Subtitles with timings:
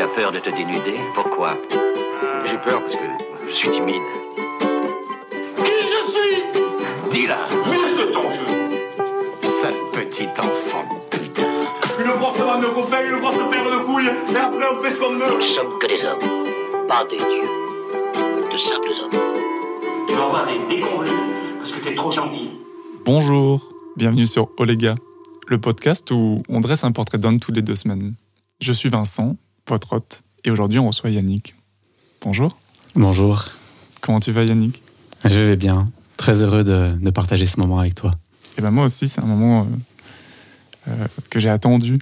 [0.00, 1.58] Tu as peur de te dénuder Pourquoi?
[2.46, 3.02] J'ai peur parce que
[3.50, 4.00] je suis timide.
[5.58, 6.42] Qui je suis?
[7.10, 11.42] Dis-la Muscle ton jeu Sale petit enfant de putain
[12.02, 14.98] Une brosse de copains, une brosse de paire de couilles, et après on fait ce
[14.98, 18.50] qu'on Nous veut ne sommes que des hommes, pas des dieux.
[18.50, 19.20] De simples hommes.
[20.08, 21.12] Tu vas avoir des déconvenus
[21.58, 22.52] parce que t'es trop gentil.
[23.04, 24.94] Bonjour, bienvenue sur Olega,
[25.46, 28.14] le podcast où on dresse un portrait d'homme tous les deux semaines.
[28.60, 29.36] Je suis Vincent,
[29.70, 31.54] votre hôte, et aujourd'hui on reçoit Yannick.
[32.20, 32.58] Bonjour,
[32.96, 33.44] Bonjour,
[34.00, 34.82] comment tu vas Yannick?
[35.24, 35.90] Je vais bien.
[36.16, 38.10] Très heureux de, de partager ce moment avec toi.
[38.58, 39.62] Et ben moi aussi, c'est un moment
[40.88, 41.98] euh, euh, que j'ai attendu.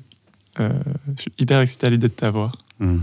[0.60, 0.70] Euh,
[1.14, 2.56] je suis hyper excité à l'idée de t'avoir.
[2.80, 3.00] Hmm.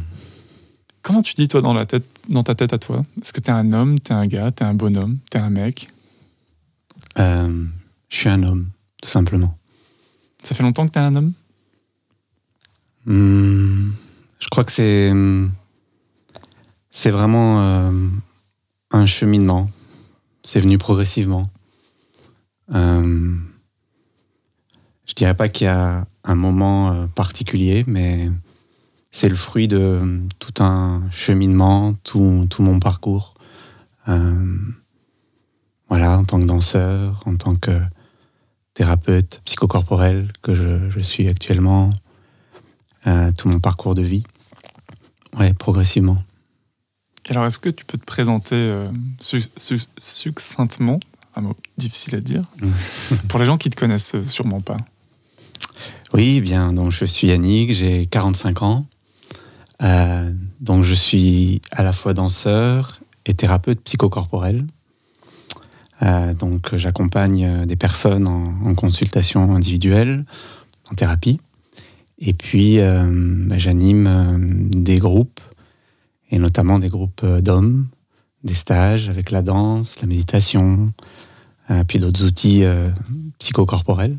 [1.04, 3.06] Comment tu dis toi dans, la tête, dans ta tête à toi?
[3.22, 5.90] Est-ce que t'es un homme, t'es un gars, t'es un bonhomme, t'es un mec?
[7.18, 7.68] Je
[8.10, 8.70] suis un homme,
[9.02, 9.58] tout simplement.
[10.42, 11.34] Ça fait longtemps que t'es un homme?
[13.06, 13.92] Hmm,
[14.40, 15.12] je crois que c'est
[16.92, 17.92] c'est vraiment euh,
[18.92, 19.70] un cheminement.
[20.44, 21.50] C'est venu progressivement.
[22.74, 23.36] Euh,
[25.06, 28.32] je dirais pas qu'il y a un moment euh, particulier, mais
[29.12, 33.34] c'est le fruit de tout un cheminement, tout, tout mon parcours.
[34.08, 34.58] Euh,
[35.90, 37.78] voilà, en tant que danseur, en tant que
[38.74, 41.90] thérapeute psychocorporel que je, je suis actuellement,
[43.08, 44.24] euh, tout mon parcours de vie.
[45.38, 46.18] Ouais, progressivement.
[47.30, 48.90] Alors est-ce que tu peux te présenter euh,
[49.20, 51.00] su- su- succinctement,
[51.36, 52.42] un mot difficile à dire,
[53.30, 54.78] pour les gens qui te connaissent euh, sûrement pas
[56.14, 58.86] Oui, bien, donc je suis Yannick, j'ai 45 ans.
[59.84, 64.66] Euh, donc je suis à la fois danseur et thérapeute psychocorporel.
[66.02, 70.26] Euh, donc j'accompagne des personnes en, en consultation individuelle,
[70.92, 71.40] en thérapie.
[72.20, 73.04] Et puis euh,
[73.48, 74.38] bah, j'anime euh,
[74.70, 75.42] des groupes,
[76.32, 77.88] et notamment des groupes euh, d'hommes,
[78.44, 80.94] des stages avec la danse, la méditation,
[81.88, 82.64] puis d'autres outils
[83.40, 84.16] psychocorporels.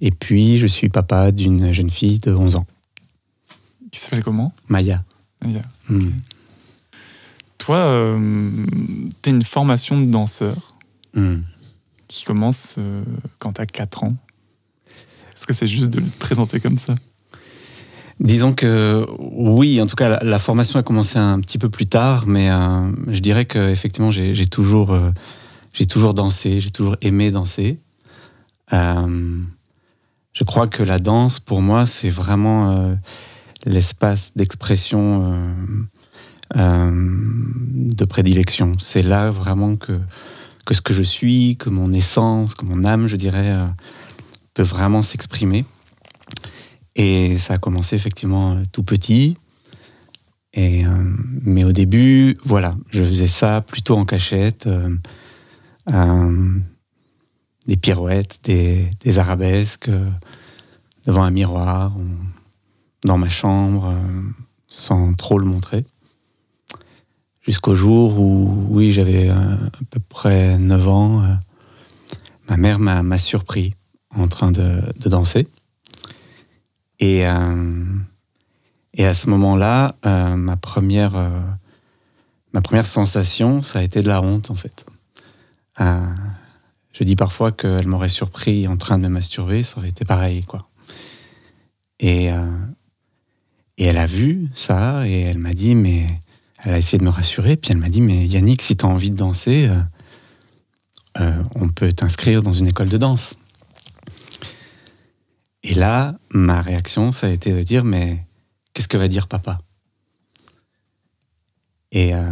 [0.00, 2.66] Et puis, je suis papa d'une jeune fille de 11 ans,
[3.90, 4.52] Qui s'appelle comment?
[4.68, 5.02] Maya.
[5.44, 5.62] Maya.
[5.90, 6.10] Hmm.
[7.58, 8.50] Toi, euh,
[9.22, 10.74] tu une formation de danseur
[11.14, 11.42] Hmm.
[12.08, 13.04] qui commence euh,
[13.38, 14.16] quand tu as 4 ans.
[15.44, 16.94] Est-ce que c'est juste de le présenter comme ça?
[18.18, 22.26] Disons que oui, en tout cas, la, formation a commencé un petit peu plus tard,
[22.26, 25.10] mais euh, je dirais que effectivement, j'ai toujours, euh,
[25.86, 27.78] toujours dansé, j'ai toujours aimé danser.
[28.72, 29.42] Euh,
[30.32, 32.96] je crois que la danse, pour moi, c'est vraiment
[33.66, 35.36] l'espace d'expression
[36.54, 38.78] de prédilection.
[38.78, 40.00] C'est là vraiment que,
[40.64, 43.54] que ce que je suis, que mon essence, que mon âme, je dirais,
[44.54, 45.64] peut vraiment s'exprimer.
[46.96, 49.36] Et ça a commencé effectivement euh, tout petit.
[50.52, 50.90] Et, euh,
[51.42, 54.68] mais au début, voilà, je faisais ça plutôt en cachette.
[55.92, 56.58] euh,
[57.66, 59.90] des pirouettes, des, des arabesques,
[61.06, 61.96] devant un miroir,
[63.06, 63.94] dans ma chambre,
[64.68, 65.86] sans trop le montrer.
[67.40, 71.22] Jusqu'au jour où, oui, j'avais à peu près 9 ans,
[72.50, 73.74] ma mère m'a surpris
[74.16, 75.46] en train de, danser.
[77.00, 77.84] Et, euh,
[78.94, 81.40] et à ce moment-là, euh, ma, première, euh,
[82.52, 84.84] ma première sensation, ça a été de la honte, en fait.
[85.78, 90.44] Je dis parfois qu'elle m'aurait surpris en train de me masturber, ça aurait été pareil,
[90.44, 90.68] quoi.
[91.98, 96.06] Et, et elle a vu ça, et elle m'a dit, mais...
[96.66, 98.88] Elle a essayé de me rassurer, puis elle m'a dit, mais Yannick, si tu as
[98.88, 99.68] envie de danser,
[101.18, 103.34] on peut t'inscrire dans une école de danse.
[105.66, 108.22] Et là, ma réaction, ça a été de dire, mais
[108.74, 109.58] qu'est-ce que va dire papa?
[111.90, 112.30] Et euh,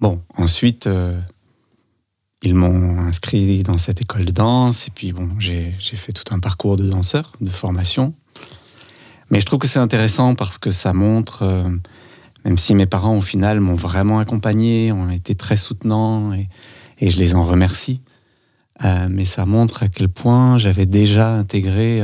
[0.00, 1.20] bon, ensuite, euh,
[2.42, 6.40] ils m'ont inscrit dans cette école de danse, et puis bon, j'ai fait tout un
[6.40, 8.12] parcours de danseur, de formation.
[9.30, 11.70] Mais je trouve que c'est intéressant parce que ça montre, euh,
[12.44, 16.48] même si mes parents au final m'ont vraiment accompagné, ont été très soutenants, et,
[17.00, 18.00] je les en remercie,
[19.10, 22.02] mais ça montre à quel point j'avais déjà intégré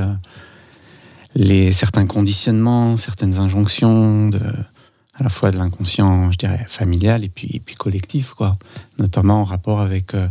[1.35, 4.41] les, certains conditionnements, certaines injonctions, de,
[5.15, 8.57] à la fois de l'inconscient, je dirais, familial et puis, et puis collectif, quoi.
[8.99, 10.29] notamment en rapport avec euh,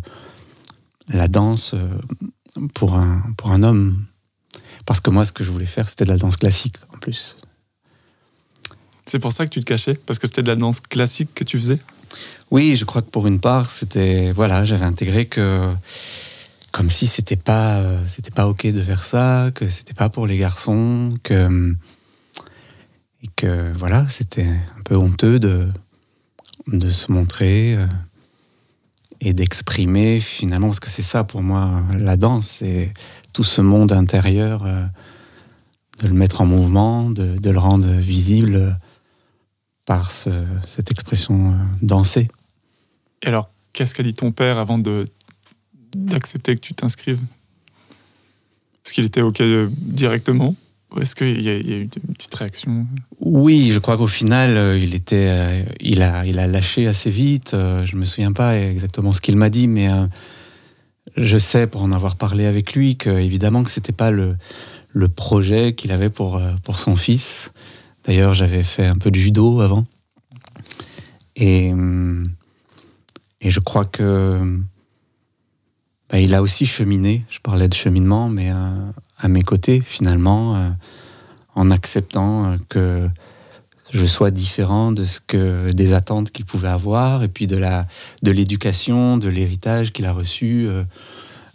[1.08, 1.88] la danse euh,
[2.74, 4.06] pour, un, pour un homme.
[4.86, 7.38] Parce que moi, ce que je voulais faire, c'était de la danse classique, en plus.
[9.06, 9.96] C'est pour ça que tu te cachais?
[9.96, 11.80] Parce que c'était de la danse classique que tu faisais?
[12.52, 15.72] Oui, je crois que pour une part, c'était voilà, j'avais intégré que
[16.72, 20.28] comme si c'était pas euh, c'était pas ok de faire ça, que c'était pas pour
[20.28, 21.76] les garçons, que
[23.24, 25.68] et que voilà, c'était un peu honteux de,
[26.68, 27.86] de se montrer euh,
[29.20, 32.94] et d'exprimer finalement, parce que c'est ça pour moi, la danse, c'est
[33.34, 34.86] tout ce monde intérieur, euh,
[36.02, 38.80] de le mettre en mouvement, de, de le rendre visible
[39.86, 40.30] par ce-
[40.66, 42.30] cette expression danser.
[43.22, 45.10] Et alors, qu'est-ce qu'a dit ton père avant de
[45.96, 47.22] d'accepter que tu t'inscrives
[48.86, 50.56] Est-ce qu'il était OK euh, directement
[50.92, 52.86] Ou est-ce qu'il y, y a eu une petite réaction
[53.20, 57.10] Oui, je crois qu'au final, euh, il était, euh, il a, il a lâché assez
[57.10, 57.52] vite.
[57.54, 59.90] je me souviens pas exactement ce qu'il m'a dit, mais
[61.18, 64.38] je sais pour en avoir parlé avec lui que évidemment que c'était pas le,
[64.90, 67.52] le projet qu'il avait pour pour son fils.
[68.06, 69.86] D'ailleurs, j'avais fait un peu de judo avant,
[71.36, 72.26] et hum,
[73.42, 74.60] et je crois que
[76.10, 77.24] bah, il a aussi cheminé.
[77.30, 80.56] Je parlais de cheminement, mais euh, à mes côtés finalement.
[80.56, 80.70] euh,
[81.56, 83.10] en acceptant euh, que
[83.92, 87.88] je sois différent de ce que des attentes qu'il pouvait avoir et puis de la
[88.22, 90.70] de l'éducation, de l'héritage qu'il a reçu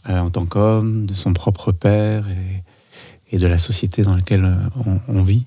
[0.07, 2.27] en tant qu'homme, de son propre père
[3.31, 4.53] et, de la société dans laquelle
[5.09, 5.47] on, vit.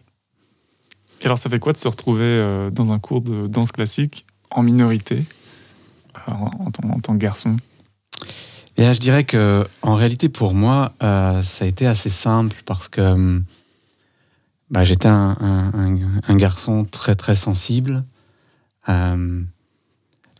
[1.21, 4.63] Et alors, ça fait quoi de se retrouver dans un cours de danse classique en
[4.63, 5.25] minorité
[6.25, 7.57] en, en tant que garçon?
[8.77, 12.88] Et je dirais que en réalité pour moi, euh, ça a été assez simple parce
[12.89, 13.44] que hum,
[14.69, 18.03] bah, j'étais un, garçon très très sensible.
[18.89, 19.41] Euh,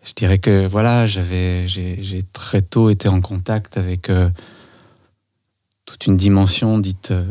[0.04, 4.30] je dirais que voilà, j'avais, j'ai, très tôt été en contact avec euh,
[5.86, 7.25] toute une dimension dite euh,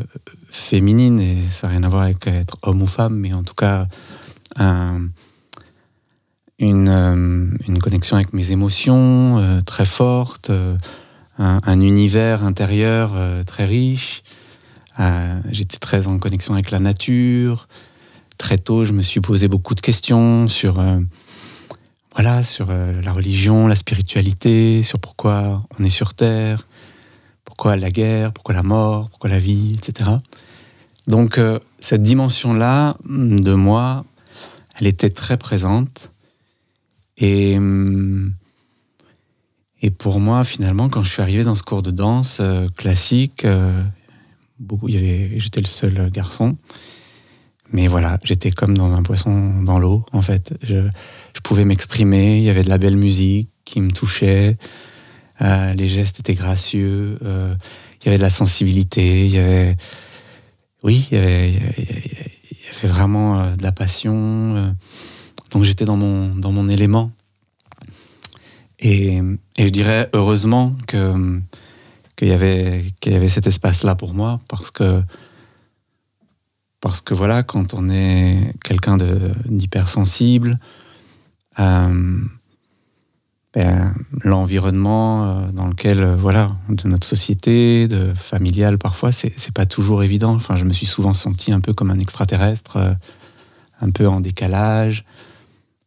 [0.49, 3.55] féminine et ça n'a rien à voir avec être homme ou femme, mais en tout
[3.55, 3.87] cas
[4.57, 5.07] un-
[6.59, 10.75] une, euh, une connexion avec mes émotions euh, très forte, euh,
[11.37, 13.13] un, un univers intérieur
[13.45, 14.23] très riche.
[15.51, 17.67] J'étais très en connexion avec la nature.
[18.39, 20.83] Très tôt, je me suis posé beaucoup de questions sur,
[22.15, 26.67] voilà, sur la religion, la spiritualité, sur pourquoi on est sur Terre,
[27.45, 30.09] pourquoi la guerre, pourquoi la mort, pourquoi la vie, etc.
[31.05, 31.39] Donc
[31.79, 34.05] cette dimension-là de moi,
[34.79, 36.09] elle était très présente.
[37.17, 38.33] Et, hum,
[39.81, 43.45] et pour moi, finalement, quand je suis arrivé dans ce cours de danse euh, classique,
[43.45, 43.83] euh,
[44.59, 46.57] beaucoup, j'étais le seul garçon.
[47.71, 50.53] Mais voilà, j'étais comme dans un poisson dans l'eau, en fait.
[50.61, 50.87] Je,
[51.33, 54.57] je pouvais m'exprimer, il y avait de la belle musique qui me touchait,
[55.41, 57.53] euh, les gestes étaient gracieux, euh,
[58.01, 59.75] il y avait de la sensibilité, il y avait...
[60.83, 61.59] Oui, il y avait,
[62.83, 64.75] vraiment euh, de la passion.
[65.51, 67.11] Donc j'étais dans mon, dans mon élément.
[68.79, 69.17] Et,
[69.57, 71.41] et je dirais heureusement que
[72.15, 75.01] qu'il y avait y avait cet espace-là pour moi parce que
[76.81, 78.97] parce que voilà quand on est quelqu'un
[79.45, 80.59] d'hypersensible,
[81.59, 82.21] euh,
[83.53, 89.65] ben, l'environnement euh, dans lequel euh, voilà de notre société, de familial parfois c'est pas
[89.65, 90.35] toujours évident.
[90.35, 92.93] Enfin je me suis souvent senti un peu comme un extraterrestre, euh,
[93.81, 95.05] un peu en décalage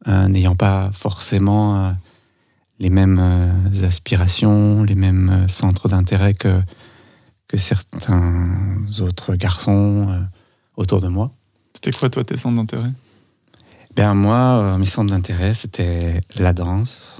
[0.07, 1.93] n'ayant pas forcément euh,
[2.79, 6.61] les mêmes euh, aspirations, les mêmes euh, centres d'intérêt que,
[7.47, 10.21] que certains autres garçons euh,
[10.77, 11.31] autour de moi.
[11.75, 12.91] C'était quoi, toi, tes centres d'intérêt?
[13.97, 17.19] Ben moi, euh, mes centres d'intérêt, c'était la danse,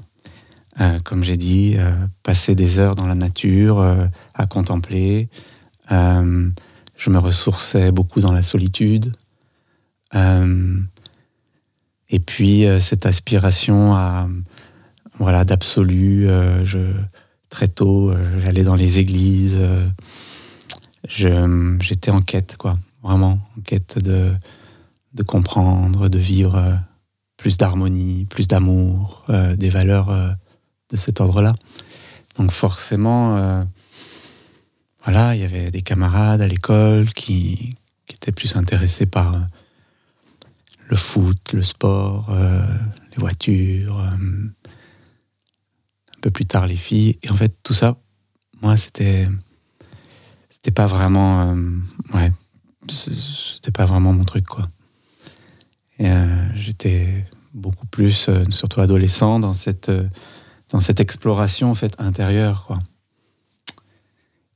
[0.79, 5.29] euh, comme j'ai dit, euh, passer des heures dans la nature, euh, à contempler.
[5.91, 6.49] Euh,
[6.97, 9.13] je me ressourçais beaucoup dans la solitude.
[12.11, 14.27] Et puis euh, cette aspiration à
[15.17, 16.25] voilà d'absolu.
[16.27, 16.93] euh,
[17.49, 19.57] très tôt, euh, j'allais dans les églises.
[21.07, 24.33] j'étais en quête, quoi, vraiment en quête de
[25.13, 26.79] de comprendre, de vivre
[27.35, 29.25] plus d'harmonie, plus d'amour,
[29.57, 30.37] des valeurs
[30.89, 31.53] de cet ordre-là.
[32.37, 33.65] Donc forcément,
[35.03, 37.75] voilà, il y avait des camarades à l'école qui,
[38.07, 39.35] qui étaient plus intéressés par
[40.91, 42.67] le foot, le sport, euh,
[43.11, 44.51] les voitures, euh, un
[46.19, 47.17] peu plus tard les filles.
[47.23, 47.95] Et en fait, tout ça,
[48.61, 49.25] moi, c'était,
[50.49, 51.79] c'était pas vraiment, euh,
[52.13, 52.33] ouais,
[52.89, 54.67] c'était pas vraiment mon truc, quoi.
[56.55, 59.91] J'étais beaucoup plus, surtout adolescent, dans cette,
[60.69, 62.79] dans cette exploration en fait intérieure, quoi.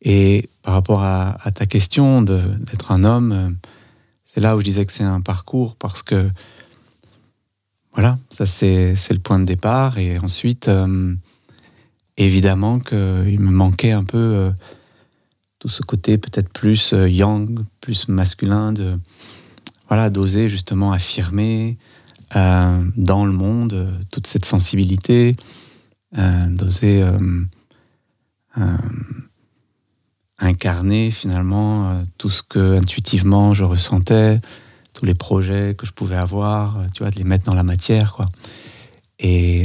[0.01, 3.57] Et par rapport à, ta question d'être un homme,
[4.35, 6.29] c'est là où je disais que c'est un parcours parce que
[7.93, 9.97] voilà, ça c'est le point de départ.
[9.97, 11.15] Et ensuite, euh,
[12.17, 14.51] évidemment qu'il me manquait un peu euh,
[15.59, 18.99] tout ce côté peut-être plus euh, yang, plus masculin de
[19.87, 21.77] voilà, d'oser justement affirmer
[22.33, 25.37] dans le monde toute cette sensibilité,
[26.11, 27.05] d'oser
[30.39, 34.41] incarner finalement tout ce que intuitivement je ressentais,
[34.93, 38.13] tous les projets que je pouvais avoir, tu vois, de les mettre dans la matière,
[38.13, 38.25] quoi.
[39.19, 39.63] Et,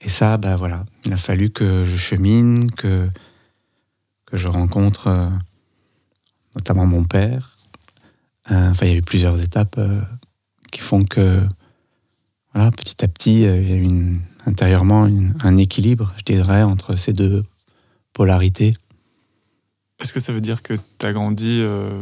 [0.00, 3.08] et ça, bah voilà, il a fallu que je chemine, que,
[4.26, 5.30] que je rencontre
[6.54, 7.56] notamment mon père.
[8.48, 9.80] enfin, il y a eu plusieurs étapes
[10.70, 11.40] qui font que,
[12.54, 15.08] voilà, petit à petit, euh, il y a eu intérieurement
[15.42, 17.44] un équilibre, je dirais, entre ces deux
[18.12, 18.74] polarités.
[20.00, 22.00] Est-ce que ça veut dire que tu as grandi euh,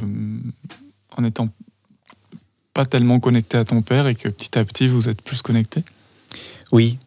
[1.16, 1.48] en étant
[2.72, 5.84] pas tellement connecté à ton père et que petit à petit vous êtes plus connecté?
[6.72, 6.98] Oui,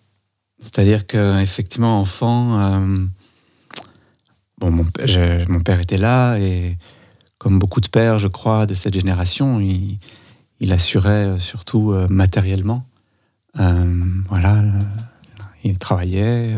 [0.60, 3.06] c'est-à-dire que effectivement enfant, euh,
[4.60, 6.78] bon mon, père était là et
[7.38, 12.86] comme beaucoup de pères, je crois, de cette génération, il, assurait euh, surtout matériellement.
[13.56, 14.64] Voilà,
[15.64, 16.56] il travaillait,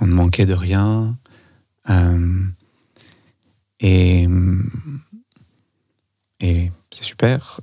[0.00, 1.16] on ne manquait de rien.
[3.84, 4.28] Et,
[6.40, 7.60] et c'est super.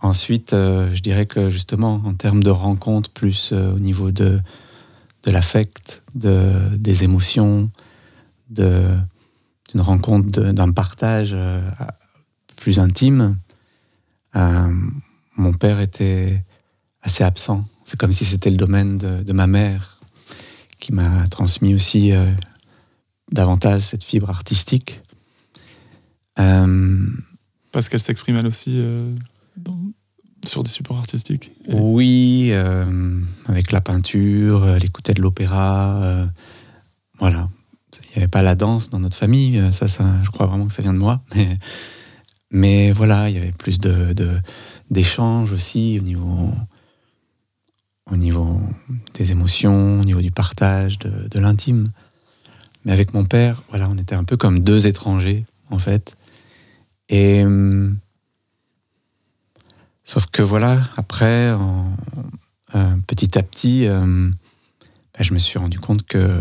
[0.00, 4.40] ensuite, je dirais que justement, en termes de rencontres, plus au niveau de,
[5.22, 7.70] de l'affect, de, des émotions,
[8.50, 9.00] d'une
[9.76, 11.36] rencontre, d'un partage
[12.56, 13.36] plus intime,
[14.36, 14.72] euh,
[15.36, 16.44] mon père était
[17.02, 17.64] assez absent.
[17.84, 20.00] C'est comme si c'était le domaine de, ma mère
[20.78, 22.30] qui m'a transmis aussi euh,
[23.32, 25.00] davantage cette fibre artistique.
[26.38, 27.06] Euh,
[27.72, 28.80] Parce qu'elle s'exprime elle aussi
[30.44, 32.52] sur des supports artistiques Oui,
[33.46, 36.28] avec la peinture, elle écoutait de l'opéra.
[37.18, 37.48] voilà.
[37.94, 40.72] Il n'y avait pas la danse dans notre famille, ça, ça, je crois vraiment que
[40.72, 41.22] ça vient de moi.
[41.34, 41.58] Mais
[42.52, 44.14] mais voilà, il y avait plus de,
[44.90, 46.50] d'échanges aussi au niveau,
[48.10, 48.60] au niveau
[49.14, 51.88] des émotions, au niveau du partage, de, l'intime.
[52.84, 56.16] Mais avec mon père, voilà, on était un peu comme deux étrangers, en fait.
[57.08, 57.44] Et.
[57.44, 57.98] Hum,
[60.04, 61.54] sauf que voilà, après,
[62.74, 64.28] euh, petit à petit, euh,
[65.14, 66.40] bah, je me suis rendu compte que,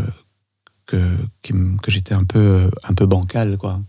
[0.86, 3.80] que, que j'étais un peu, un peu bancal, quoi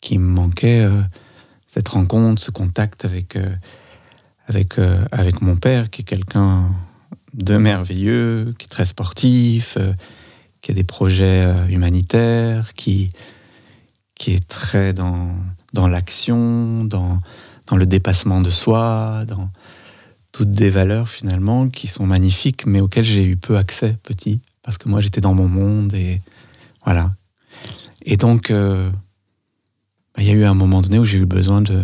[0.00, 1.02] qui me manquait euh,
[1.66, 3.52] cette rencontre, ce contact avec, euh,
[4.46, 4.78] avec,
[5.10, 6.70] avec mon père, qui est quelqu'un
[7.34, 9.76] de merveilleux, qui est très sportif,
[10.60, 13.10] qui a des projets humanitaires, qui,
[14.14, 15.34] qui est très dans,
[15.72, 17.18] dans l'action, dans,
[17.66, 19.50] dans le dépassement de soi, dans
[20.32, 24.78] toutes des valeurs finalement qui sont magnifiques, mais auxquelles j'ai eu peu accès petit, parce
[24.78, 26.20] que moi j'étais dans mon monde et
[26.84, 27.12] voilà.
[28.02, 31.82] Et donc, il y a eu un moment donné où j'ai eu besoin de,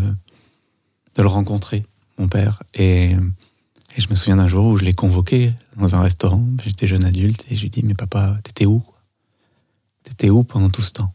[1.15, 1.85] de le rencontrer,
[2.19, 2.63] mon père.
[2.75, 3.17] Et
[3.97, 6.45] je me souviens d'un jour où je l'ai convoqué dans un restaurant.
[6.65, 8.83] J'étais jeune adulte et je lui dit Mais papa, t'étais où?
[10.03, 11.15] T'étais où pendant tout ce temps?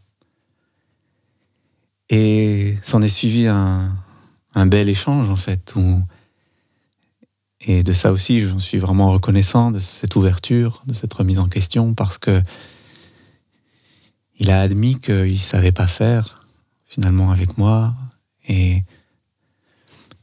[2.09, 3.95] Et s'en est suivi un,
[4.55, 5.75] un, bel échange, en fait.
[7.61, 11.47] Et de ça aussi, j'en suis vraiment reconnaissant, de cette ouverture, de cette remise en
[11.47, 12.41] question, parce que
[14.39, 16.47] il a admis qu'il ne savait pas faire
[16.85, 17.89] finalement avec moi
[18.47, 18.83] et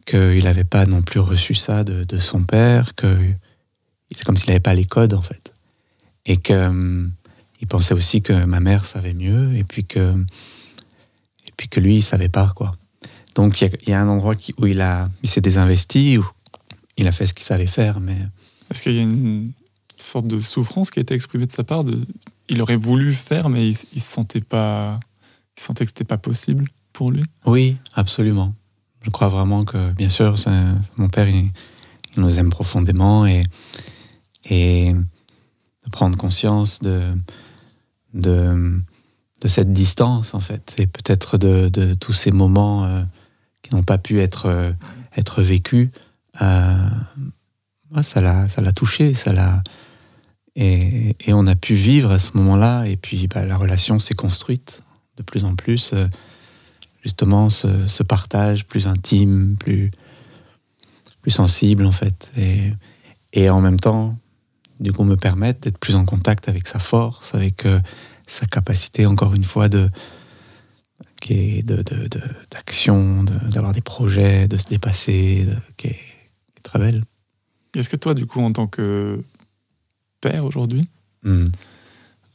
[0.07, 3.19] qu'il n'avait pas non plus reçu ça de, son père, que
[4.11, 5.53] c'est comme s'il n'avait pas les codes en fait.
[6.25, 7.13] Et qu'il hum,
[7.69, 10.15] pensait aussi que ma mère savait mieux et puis que,
[11.47, 12.73] et puis que lui, il savait pas quoi.
[13.35, 16.27] Donc il y, a un endroit où il, a, il s'est désinvesti, où
[16.97, 18.01] il a fait ce qu'il savait faire.
[18.01, 18.17] mais...
[18.71, 19.53] Est-ce qu'il y a une
[19.97, 22.01] sorte de souffrance qui a été exprimée de sa part de...
[22.49, 24.99] Il aurait voulu faire, mais il ne se sentait pas
[25.57, 27.25] il sentait que c'était pas possible pour lui?
[27.47, 28.55] Oui, absolument.
[29.03, 30.35] Je crois vraiment que, bien sûr,
[30.97, 31.51] mon père, il,
[32.17, 33.43] nous aime profondément et,
[34.49, 37.03] et de prendre conscience de,
[38.15, 38.81] de,
[39.41, 43.03] de, cette distance, en fait, et peut-être de, de, tous ces moments euh,
[43.63, 44.73] qui n'ont pas pu être, euh,
[45.17, 45.91] être vécus.
[46.43, 46.89] Euh,
[48.03, 49.63] ça l'a touché, ça l'a.
[50.55, 54.15] Et, et, on a pu vivre à ce moment-là, et puis bah, la relation s'est
[54.15, 54.83] construite
[55.17, 56.07] de plus en plus euh,
[57.03, 59.91] justement ce, partage plus intime, plus,
[61.23, 62.31] plus sensible en fait.
[62.37, 62.73] Et,
[63.33, 64.17] et en même temps,
[64.81, 67.81] du coup, me permettre d'être plus en contact avec sa force, avec euh,
[68.27, 69.91] sa capacité, encore une fois, de
[72.51, 76.01] d'action, de, d'avoir des projets, de se dépasser, qui, est,
[76.63, 77.03] très belle.
[77.75, 79.23] Est-ce que toi, du coup, en tant que
[80.21, 80.89] père aujourd'hui,
[81.25, 81.47] hmm.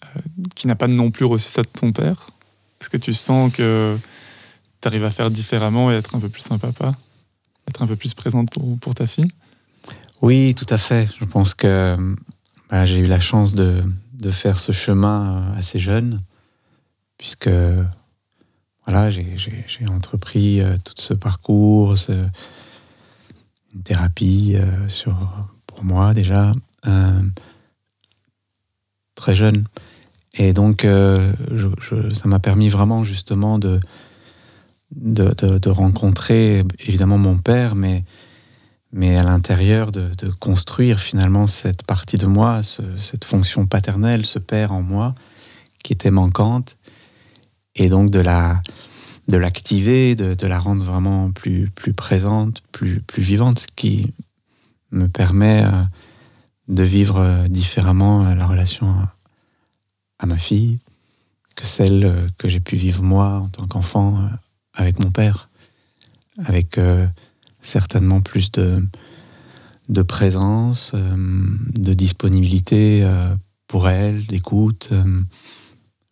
[0.04, 0.20] euh,
[0.56, 2.28] qui n'a pas non plus reçu ça de ton père,
[2.80, 3.98] est-ce que tu sens que
[4.82, 6.96] tu arrives à faire différemment et être un peu plus un papa
[7.70, 9.32] Être un peu plus présente pour, pour ta fille?
[10.22, 11.10] Oui, tout à fait.
[11.20, 11.98] Je pense que
[12.72, 16.22] bah, j'ai eu la chance de, de, faire ce chemin euh, assez jeune,
[17.18, 17.50] puisque
[18.88, 25.16] voilà, j'ai entrepris euh, tout ce parcours, une thérapie euh, sur,
[25.68, 26.54] pour moi déjà,
[29.16, 29.66] très jeune.
[30.34, 33.82] Et donc, ça m'a permis vraiment justement de,
[34.96, 38.06] de, de, de, rencontrer évidemment mon père, mais,
[38.94, 44.40] mais à l'intérieur de, construire finalement cette partie de moi, ce, cette fonction paternelle, ce
[44.40, 45.16] père en moi
[45.84, 46.78] qui était manquante,
[47.76, 48.62] et donc de la
[49.28, 54.14] de l'activer, de, la rendre vraiment plus, plus présente, plus, plus vivante, ce qui
[54.92, 55.84] me permet euh,
[56.68, 58.94] de vivre euh, différemment euh, la relation
[60.20, 60.80] à, ma fille
[61.56, 64.30] que celle que j'ai pu vivre moi en tant qu'enfant
[64.74, 65.50] avec mon père,
[66.46, 66.80] avec
[67.62, 68.86] certainement plus de,
[69.90, 73.08] de présence, de disponibilité
[73.68, 74.90] pour elle, d'écoute,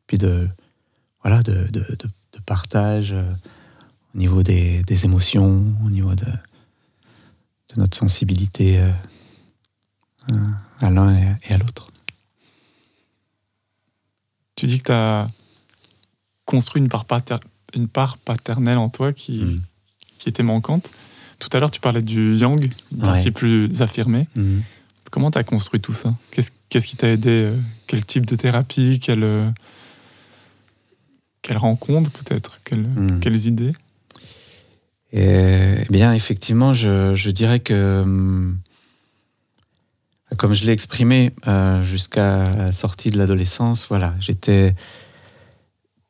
[0.07, 0.47] puis de,
[1.23, 3.33] voilà, de, de, de de partage euh,
[4.15, 8.91] au niveau des, des, émotions, au niveau de, de notre sensibilité euh,
[10.81, 11.89] à l'un et, et, à l'autre.
[14.55, 15.27] Tu dis que tu as
[16.45, 17.37] construit une part, pater,
[17.73, 19.61] une part paternelle en toi qui, mmh.
[20.17, 20.91] qui était manquante.
[21.39, 23.31] Tout à l'heure, tu parlais du yang, une partie ouais.
[23.31, 24.27] plus affirmée.
[24.35, 24.59] Mmh.
[25.09, 26.13] Comment tu as construit tout ça?
[26.31, 27.51] Qu'est-ce qu qui t'a aidé
[27.87, 29.53] Quel type de thérapie Quelle
[31.41, 33.19] quelle rencontre peut-être quelle, mmh.
[33.21, 33.73] Quelles idées?
[35.11, 38.03] Et, Eh bien, effectivement, je, je, dirais que,
[40.37, 44.75] comme je l'ai exprimé euh, jusqu'à la sortie de l'adolescence, voilà, j'étais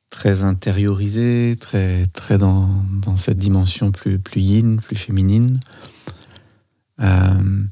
[0.10, 2.84] très intériorisé, très, très dans,
[3.16, 5.60] cette dimension plus, yin, plus féminine.
[7.00, 7.63] Euh,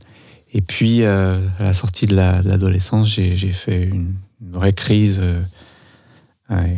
[0.54, 6.76] et puis, euh, à la sortie de l'adolescence, j'ai fait une, vraie crise euh,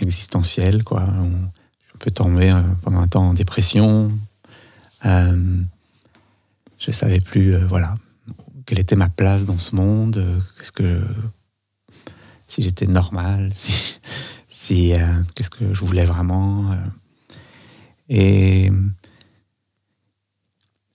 [0.00, 0.82] existentielle.
[0.82, 1.06] Quoi.
[1.18, 2.50] On, je peux tomber
[2.82, 4.10] pendant un temps en dépression.
[5.04, 7.94] Je ne savais plus voilà,
[8.64, 10.24] quelle était ma place dans ce monde,
[10.56, 11.02] qu'est-ce que,
[12.52, 13.50] si j'étais normal,
[14.48, 14.98] si, euh,
[15.34, 16.76] qu'est-ce que je voulais vraiment.
[18.10, 18.70] et,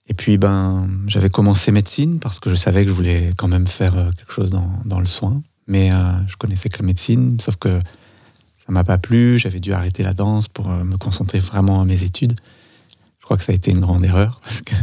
[0.06, 3.66] et puis, ben, j'avais commencé médecine parce que je savais que je voulais quand même
[3.66, 5.42] faire quelque chose dans, dans le soin.
[5.66, 5.90] Mais
[6.28, 7.78] je connaissais que la médecine, sauf que
[8.64, 12.02] ça m'a pas plu, j'avais dû arrêter la danse pour me concentrer vraiment à mes
[12.04, 12.34] études.
[13.18, 14.74] Je crois que ça a été une grande erreur parce que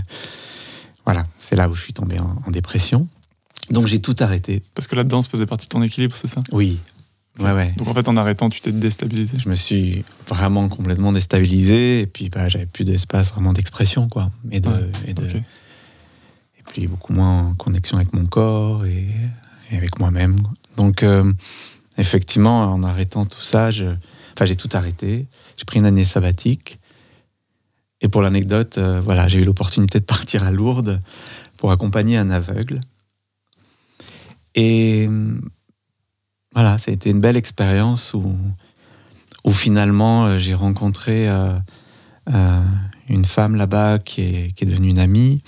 [1.06, 3.08] voilà, c'est là où je suis tombé en dépression.
[3.70, 4.62] Donc j'ai tout arrêté.
[4.74, 6.44] Parce que la danse faisait partie de ton équilibre, c'est ça?
[6.52, 6.80] Oui.
[7.40, 7.74] Ouais, ouais.
[7.76, 9.38] Donc en fait, en arrêtant, tu t'es déstabilisé.
[9.40, 14.32] Je me suis vraiment complètement déstabilisé et puis bah, j'avais plus d'espace vraiment d'expression, quoi.
[14.52, 15.38] Et, de, ouais, et, de, okay.
[15.38, 19.08] et puis beaucoup moins en connexion avec mon corps et,
[19.72, 20.38] et avec moi-même.
[20.78, 21.34] Donc euh,
[21.98, 23.86] effectivement, en arrêtant tout ça, je...
[24.34, 25.28] enfin, j'ai tout arrêté.
[25.58, 26.80] J'ai pris une année sabbatique.
[28.02, 31.02] Et pour l'anecdote, euh, voilà, j'ai eu l'opportunité de partir à Lourdes
[31.58, 32.80] pour accompagner un aveugle.
[34.56, 35.08] Et
[36.54, 38.34] voilà, ça a été une belle expérience où,
[39.52, 41.54] finalement euh, j'ai rencontré euh,
[42.34, 42.62] euh,
[43.10, 45.44] une femme là-bas qui est, qui est devenue une amie,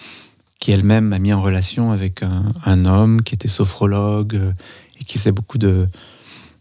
[0.60, 4.52] qui elle-même m'a mis en relation avec un, un, homme qui était sophrologue euh,
[5.00, 5.58] et qui faisait beaucoup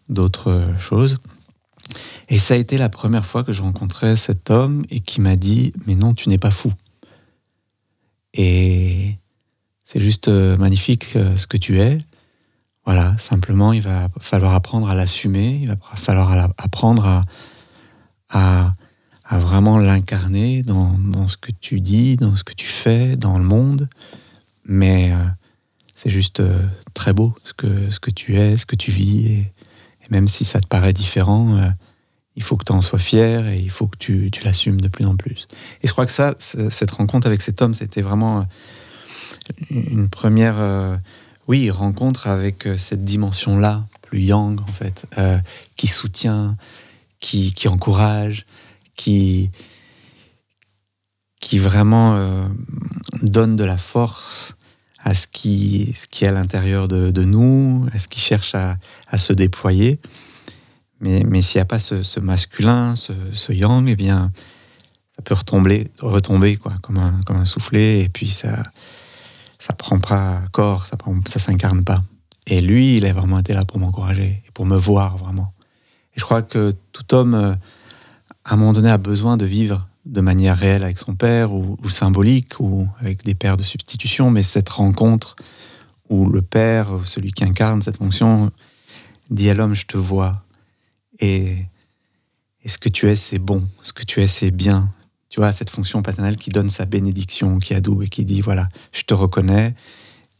[0.09, 1.18] d'autres choses.
[2.28, 5.37] Et ça a été la première fois que je rencontrais cet homme et qui m'a
[5.37, 6.72] dit Mais non, tu n'es pas fou.
[8.35, 9.16] Et
[9.85, 11.98] c'est juste euh, magnifique euh, ce que tu es.
[12.87, 17.25] Voilà, simplement, il va falloir apprendre à l'assumer, il va falloir apprendre
[18.31, 18.75] à,
[19.33, 23.88] vraiment l'incarner dans, ce que tu dis, dans ce que tu fais, dans le monde.
[24.64, 25.16] Mais euh,
[25.96, 26.62] c'est juste euh,
[26.94, 29.27] très beau ce que, ce que tu es, ce que tu vis.
[29.27, 29.53] Et,
[30.09, 31.68] même si ça te paraît différent, euh,
[32.37, 34.87] il faut que tu en sois fier et il faut que tu, tu l'assumes de
[34.87, 35.49] plus en plus.
[35.83, 38.46] Et je crois que ça, cette rencontre avec cet homme, c'était vraiment
[39.70, 40.61] une première
[41.48, 45.38] oui, rencontre avec euh, cette dimension-là, plus yang en fait, euh,
[45.76, 46.56] qui soutient,
[47.20, 48.46] qui, encourage,
[48.94, 49.50] qui,
[51.40, 52.46] qui vraiment euh,
[53.22, 54.56] donne de la force
[54.98, 58.54] à ce qui, ce qui est à l'intérieur de, de, nous, à ce qui cherche
[58.54, 58.76] à,
[59.09, 60.00] à se déployer.
[61.00, 64.32] Mais, mais s'il n'y a pas ce, masculin, ce, ce, yang, eh bien,
[65.14, 68.62] ça peut retomber, retomber quoi, comme, un, comme un soufflet, et puis ça
[69.66, 72.02] ça prend pas corps, ça prend, ça s'incarne pas.
[72.46, 75.52] Et lui, il a vraiment été là pour m'encourager et pour me voir vraiment.
[76.14, 77.59] Et je crois que tout homme
[78.46, 81.76] à un moment donné, a besoin de vivre de manière réelle avec son père ou,
[81.88, 85.35] symbolique ou avec des pères de substitution, mais cette rencontre
[86.09, 88.52] où le père, celui qui incarne cette fonction,
[89.31, 90.44] dit à l'homme Je te vois
[91.18, 91.57] et,
[92.62, 94.88] et ce que tu es, c'est bon, ce que tu es, c'est bien.
[95.37, 98.70] Tu vois, cette fonction paternelle qui donne sa bénédiction, qui adoube et qui dit Voilà,
[98.90, 99.75] je te reconnais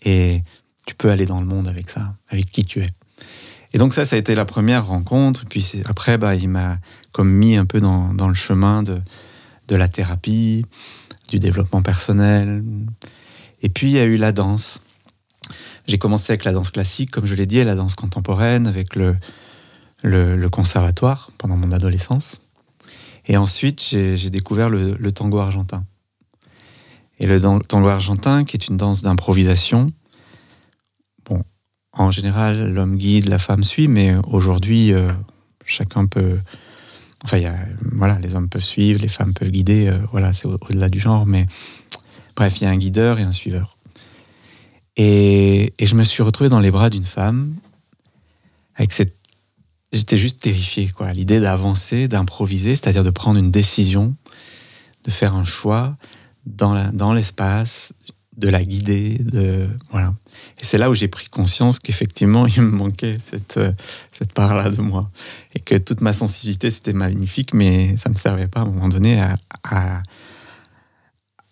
[0.01, 0.43] et
[0.87, 2.89] tu peux aller dans le monde avec ça, avec qui tu es.
[3.75, 5.45] Et donc ça, ça a été la première rencontre.
[5.51, 6.79] Puis après, bah, il m'a
[7.13, 8.99] comme mis un peu dans, dans le chemin de,
[9.69, 10.65] de la thérapie,
[11.29, 12.65] du développement personnel.
[13.61, 14.81] Et puis il y a eu la danse.
[15.87, 18.97] J'ai commencé avec la danse classique, comme je l'ai dit, et la danse contemporaine, avec
[18.97, 19.15] le,
[20.03, 22.41] le, conservatoire pendant mon adolescence.
[23.27, 25.85] Et ensuite, j'ai découvert le, tango argentin.
[27.19, 29.91] Et le tango argentin, qui est une danse d'improvisation.
[31.25, 31.43] Bon,
[31.93, 35.11] en général, l'homme guide, la femme suit, mais aujourd'hui, euh,
[35.65, 36.39] chacun peut,
[37.25, 37.57] Enfin, y a,
[37.93, 41.27] voilà, les hommes peuvent suivre, les femmes peuvent guider, euh, voilà, c'est au-delà du genre,
[41.27, 41.47] mais
[42.37, 43.77] bref, il y a un guideur et un suiveur.
[44.97, 47.55] Et, et, je me suis retrouvé dans les bras d'une femme
[48.77, 49.16] avec cette.
[49.97, 51.13] J'étais juste terrifié, quoi.
[51.13, 54.15] L'idée d'avancer, d'improviser, c'est-à-dire de prendre une décision,
[55.05, 55.97] de faire un choix
[56.47, 57.93] dans l'espace,
[58.37, 60.15] de la guider, de voilà.
[60.61, 63.73] Et c'est là où j'ai pris conscience qu'effectivement il me manquait cette euh,
[64.13, 65.11] cette part-là de moi
[65.55, 68.89] et que toute ma sensibilité c'était magnifique, mais ça me servait pas à un moment
[68.89, 70.03] donné à à,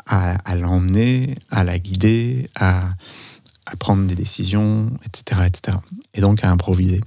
[0.07, 2.91] à, l'emmener, à la guider, à,
[3.65, 5.79] à prendre des décisions, etc., etc.
[6.13, 7.01] Et donc à improviser.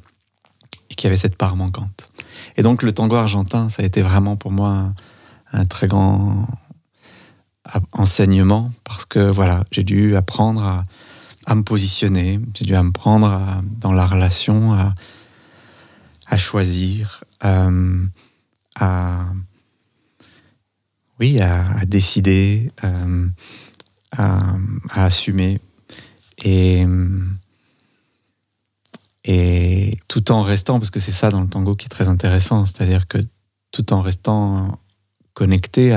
[0.97, 2.11] Qu'il y avait cette part manquante.
[2.57, 4.93] Et donc le tango argentin, ça a été vraiment pour moi
[5.53, 6.47] un très grand
[7.93, 10.85] enseignement parce que voilà, j'ai dû apprendre à,
[11.45, 14.95] à me positionner, j'ai dû apprendre dans la relation à,
[16.27, 18.05] à choisir, euh,
[18.75, 19.19] à
[21.19, 23.27] oui, à, décider, euh,
[24.11, 24.55] à,
[24.93, 25.59] assumer
[26.43, 26.85] et
[29.27, 32.65] et tout en restant, parce que c'est ça dans le tango qui est très intéressant,
[32.65, 33.17] c'est-à-dire que
[33.71, 34.79] tout en restant
[35.33, 35.95] connecté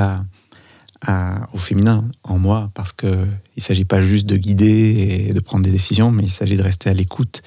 [1.53, 5.65] au féminin en moi, parce qu'il ne s'agit pas juste de guider et de prendre
[5.65, 7.43] des décisions, mais il s'agit de rester à l'écoute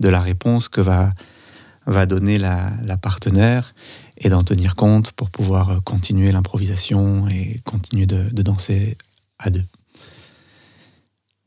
[0.00, 3.72] de la réponse que va donner la, partenaire
[4.18, 8.96] et d'en tenir compte pour pouvoir continuer l'improvisation et continuer de, danser
[9.38, 9.64] à deux.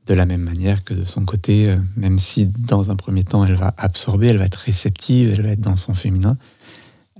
[0.05, 3.45] De la même manière que de son côté, euh, même si dans un premier temps
[3.45, 6.37] elle va absorber, elle va être réceptive, elle va être dans son féminin,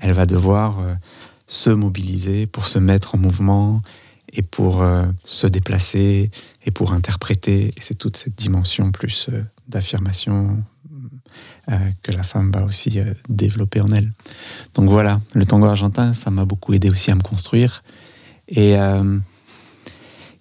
[0.01, 0.93] elle va devoir euh,
[1.47, 3.81] se mobiliser pour se mettre en mouvement
[4.33, 6.29] et pour euh, se déplacer
[6.65, 7.73] et pour interpréter.
[7.79, 9.29] C'est toute cette dimension plus
[9.67, 10.61] d'affirmation
[12.03, 14.11] que la femme va aussi développer en elle.
[14.73, 17.83] Donc voilà, le tango argentin, ça m'a beaucoup aidé aussi à me construire.
[18.49, 18.75] Et,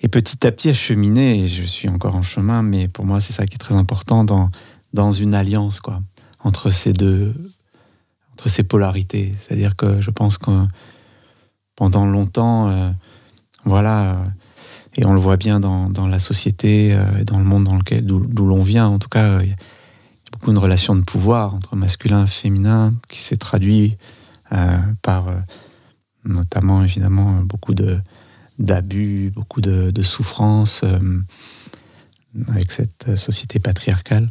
[0.03, 3.21] et petit à petit à cheminer, et je suis encore en chemin, mais pour moi
[3.21, 4.51] c'est ça qui est très important dans,
[4.93, 6.03] dans une alliance quoi,
[6.41, 7.35] entre ces deux,
[8.33, 9.33] entre ces polarités.
[9.41, 10.67] C'est-à-dire que je pense que
[11.77, 12.93] pendant longtemps,
[13.65, 14.15] voilà.
[14.15, 14.25] Euh,
[14.95, 18.05] et on le voit bien dans, la société euh, et dans le monde dans lequel
[18.05, 18.89] d'où l'on vient.
[18.89, 19.57] En tout cas, il y a
[20.33, 23.97] beaucoup de relations de pouvoir entre masculin et féminin qui s'est traduit
[24.53, 25.33] euh, par
[26.25, 27.99] notamment évidemment beaucoup de
[28.63, 30.85] d'abus, beaucoup de, de souffrances
[32.49, 34.29] avec cette société patriarcale.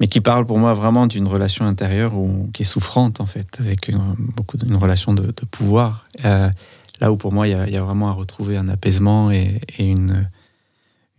[0.00, 2.12] Mais qui parle pour moi vraiment d'une relation intérieure
[2.52, 4.00] qui est souffrante en fait, avec une,
[4.36, 6.06] beaucoup d'une relation de, pouvoir.
[6.22, 10.28] Là où pour moi, il y a, vraiment à retrouver un apaisement et, une,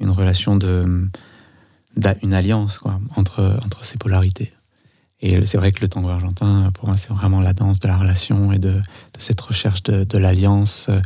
[0.01, 1.09] relation de
[2.31, 2.79] alliance
[3.15, 4.53] entre ces polarités.
[5.21, 7.97] Et c'est vrai que le tango argentin, pour moi, c'est vraiment la danse de la
[7.97, 8.81] relation et de, de
[9.19, 11.01] cette recherche de, de l'alliance euh,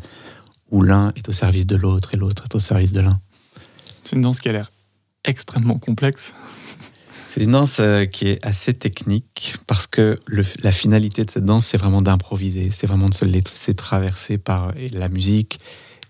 [0.69, 3.19] où l'un est au service de l'autre et l'autre est au service de l'un.
[4.03, 4.71] C'est une danse qui a l'air
[5.23, 6.33] extrêmement complexe.
[7.29, 10.19] C'est une danse euh, qui est assez technique parce que
[10.61, 14.73] la finalité de cette danse, c'est vraiment d'improviser, c'est vraiment de se laisser traverser par
[14.91, 15.59] la musique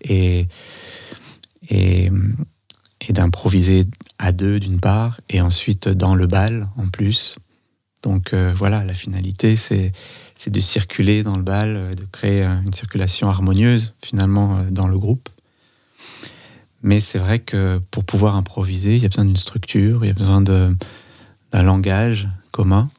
[0.02, 0.48] et,
[1.70, 2.10] et,
[3.08, 3.86] d'improviser
[4.18, 7.36] à deux d'une part et ensuite dans le bal en plus.
[8.04, 9.92] Donc euh, voilà, la finalité, c'est
[10.46, 15.28] de circuler dans le bal, euh, de créer une circulation harmonieuse finalement dans le groupe.
[16.82, 20.10] Mais c'est vrai que pour pouvoir improviser, il y a besoin d'une structure, il y
[20.10, 20.76] a besoin de,
[21.54, 22.90] un langage commun,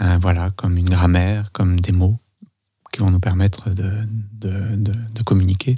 [0.00, 2.18] euh, voilà, comme une grammaire, comme des mots
[2.92, 5.76] qui vont nous permettre de, communiquer.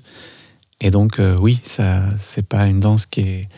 [0.80, 3.48] Et donc, euh, oui, ça, c'est pas une danse qui est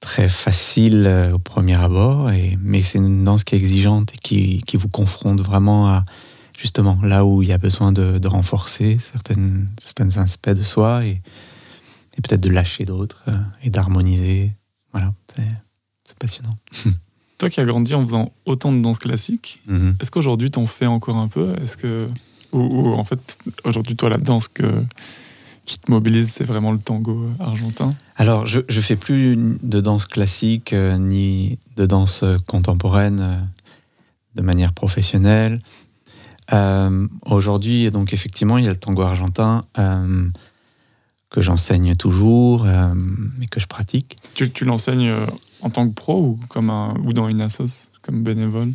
[0.00, 4.16] très facile euh, au premier abord, et, mais c'est une danse qui est exigeante et
[4.16, 6.04] qui, qui vous confronte vraiment à,
[6.58, 11.20] justement, là où il y a besoin de, renforcer certaines, certains aspects de soi et,
[12.22, 14.52] peut-être de lâcher d'autres euh, et d'harmoniser.
[14.92, 15.14] Voilà,
[16.04, 16.58] c'est passionnant.
[17.38, 19.96] Toi qui as grandi en faisant autant de danse classique, mhm.
[19.98, 21.54] est-ce qu'aujourd'hui t'en fais encore un peu?
[21.62, 22.10] Est-ce que
[22.52, 24.84] ou, en fait aujourd'hui toi la danse que,
[25.70, 30.04] qui te mobilise c'est vraiment le tango argentin Alors je ne fais plus de danse
[30.04, 33.36] classique euh, ni de danse contemporaine euh,
[34.34, 35.60] de manière professionnelle.
[36.52, 40.28] Euh, aujourd'hui, donc effectivement, il y a le tango argentin euh,
[41.30, 42.92] que j'enseigne toujours euh,
[43.40, 44.16] et que je pratique.
[44.34, 45.12] Tu, tu l'enseignes
[45.62, 48.72] en tant que pro ou, comme un, ou dans une assoce, comme bénévole?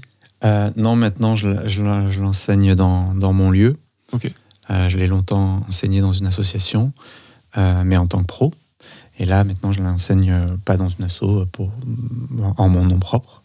[0.75, 1.81] Non, maintenant, je, je,
[2.21, 3.77] l'enseigne dans, dans, mon lieu.
[4.11, 4.31] Ok.
[4.69, 6.91] Je l'ai longtemps enseigné dans une association,
[7.55, 8.53] mais en tant que pro.
[9.17, 11.71] Et là, maintenant, je l'enseigne pas dans une asso, pour,
[12.57, 13.41] en mon nom propre.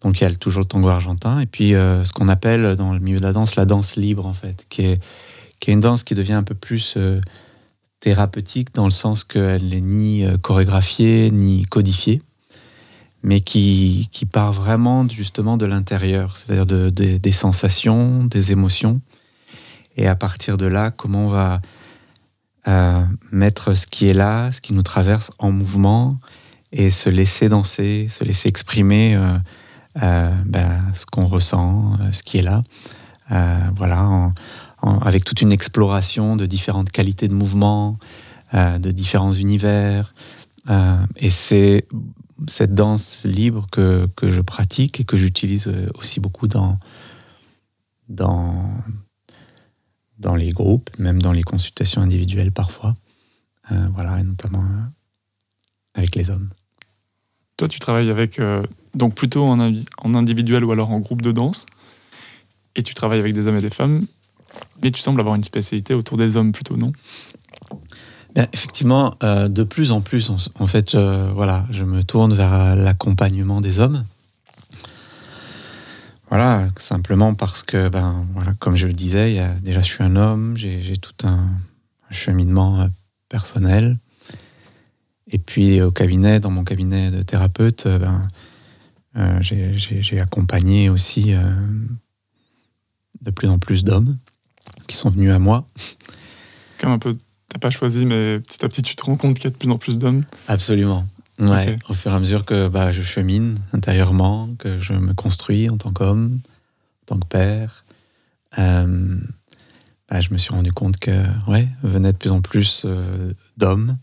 [0.00, 2.92] Donc il y a toujours le tango argentin, et puis euh, ce qu'on appelle dans
[2.92, 5.02] le milieu de la danse la danse libre, en fait, qui est,
[5.60, 7.20] qui est une danse qui devient un peu plus euh,
[8.00, 12.22] thérapeutique dans le sens qu'elle n'est ni euh, chorégraphiée, ni codifiée,
[13.22, 19.00] mais qui, qui part vraiment justement de l'intérieur, c'est-à-dire de, des sensations, des émotions,
[19.96, 21.60] et à partir de là, comment on va
[23.32, 26.18] mettre ce qui est là, ce qui nous traverse en mouvement,
[26.72, 29.18] et se laisser danser, se laisser exprimer
[30.00, 32.62] euh, ben, ce qu'on ressent, euh, ce qui est là.
[33.32, 34.30] Euh, voilà,
[34.82, 37.98] avec toute une exploration de différentes qualités de mouvement,
[38.52, 40.14] de différents univers.
[41.16, 41.86] et c'est
[42.48, 46.78] cette danse libre que, que, je pratique et que j'utilise aussi beaucoup dans,
[48.08, 48.68] dans,
[50.18, 52.96] dans les groupes, même dans les consultations individuelles parfois.
[53.68, 54.64] voilà, et notamment
[55.94, 56.50] avec les hommes.
[57.56, 58.62] Toi, tu travailles avec, euh,
[58.94, 59.60] donc plutôt en,
[60.14, 61.66] individuel ou alors en groupe de danse,
[62.74, 64.06] et tu travailles avec des hommes et des femmes,
[64.82, 66.92] mais tu sembles avoir une spécialité autour des hommes plutôt, non?
[68.34, 73.60] Bien, effectivement, euh, de plus en plus, en, fait, voilà, je me tourne vers l'accompagnement
[73.60, 74.04] des hommes.
[76.28, 78.24] Voilà, simplement parce que, ben,
[78.60, 81.48] comme je le disais, déjà je suis un homme, j'ai tout un,
[82.10, 82.86] cheminement euh,
[83.28, 83.98] personnel.
[85.28, 88.28] Et puis au cabinet, dans mon cabinet de thérapeute, euh, ben,
[89.16, 91.40] euh, j'ai accompagné aussi euh,
[93.22, 94.16] de plus en plus d'hommes
[94.86, 95.66] qui sont venus à moi.
[96.78, 97.16] Comme un peu,
[97.50, 99.56] t'as pas choisi, mais petit à petit tu te rends compte qu'il y a de
[99.56, 100.24] plus en plus d'hommes.
[100.48, 101.06] Absolument.
[101.38, 105.70] Ouais, Au fur et à mesure que bah, je chemine intérieurement, que je me construis
[105.70, 106.40] en tant qu'homme,
[107.02, 107.84] en tant que père,
[108.56, 112.84] bah, je me suis rendu compte que ouais, venait de plus en plus
[113.56, 113.96] d'hommes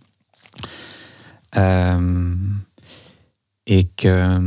[1.56, 2.36] euh,
[3.66, 4.40] et que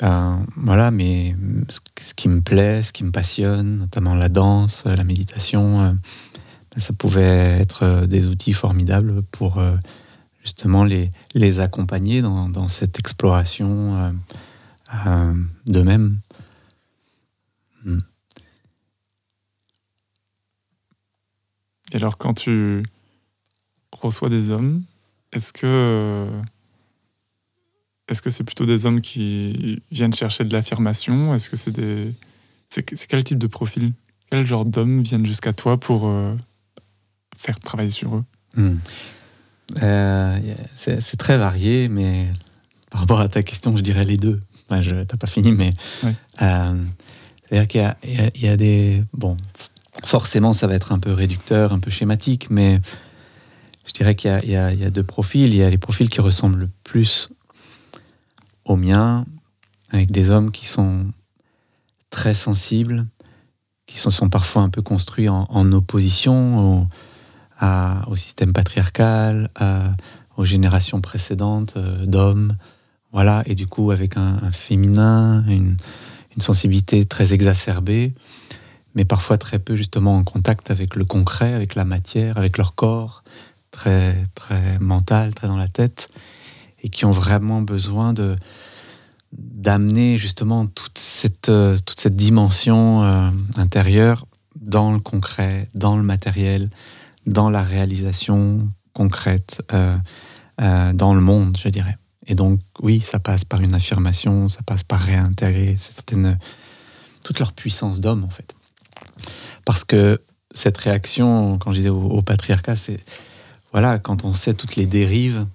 [0.00, 1.34] ben, voilà, mais
[1.98, 5.92] ce qui me plaît, ce qui me passionne, notamment la danse, la méditation, euh,
[6.78, 9.76] ça pouvait être des outils formidables pour euh,
[10.42, 14.14] justement les, les accompagner dans, cette exploration
[15.66, 16.18] d'eux-mêmes.
[17.84, 18.00] Hmm.
[21.92, 22.82] Et alors quand tu
[23.92, 24.84] reçoit des hommes,
[25.32, 26.28] est-ce que
[28.08, 31.34] est-ce que c'est plutôt des hommes qui viennent chercher de l'affirmation?
[31.34, 32.14] Est-ce que c'est des
[32.68, 33.92] c'est quel type de profil?
[34.30, 36.34] Quel genre d'hommes viennent jusqu'à toi pour euh,
[37.38, 38.24] faire travailler sur eux
[38.56, 38.76] hmm.
[39.82, 40.38] euh,
[40.76, 42.26] C'est très varié, mais
[42.90, 44.42] par rapport à ta question, je dirais les deux.
[44.68, 45.72] Enfin, je t'as pas fini, mais
[46.42, 46.84] euh,
[47.46, 49.36] c'est-à-dire qu'il y, y, a des bon,
[50.04, 52.80] forcément, ça va être un peu réducteur, un peu schématique, mais
[53.86, 55.48] je dirais qu'il y, a deux profils.
[55.48, 57.28] Il y a les profils qui ressemblent le plus
[58.66, 59.24] aux miens,
[59.90, 61.06] avec des hommes qui sont
[62.10, 63.06] très sensibles,
[63.86, 66.86] qui sont, parfois un peu construits en, opposition
[67.60, 69.50] au, système patriarcal,
[70.38, 72.56] aux générations précédentes euh, d'hommes.
[73.12, 75.76] Voilà, et du coup, avec un, féminin, une,
[76.40, 78.12] sensibilité très exacerbée,
[78.94, 82.76] mais parfois très peu justement en contact avec le concret, avec la matière, avec leur
[82.76, 83.24] corps,
[83.72, 86.10] très, très mentales, très dans la tête,
[86.84, 88.36] et qui ont vraiment besoin de
[89.32, 96.04] d'amener justement toute cette, euh, toute cette dimension euh, intérieure dans le concret, dans le
[96.04, 96.70] matériel,
[97.28, 99.96] dans la réalisation concrète, euh,
[100.92, 101.96] dans le monde, je dirais.
[102.26, 106.38] Et donc, oui, ça passe par une affirmation, ça passe par réintégrer certaines,
[107.22, 108.54] toute leur puissance d'homme, en fait.
[109.64, 110.20] Parce que
[110.52, 113.04] cette réaction, quand je disais au patriarcat, c'est
[113.72, 115.46] voilà, quand on sait toutes les dérives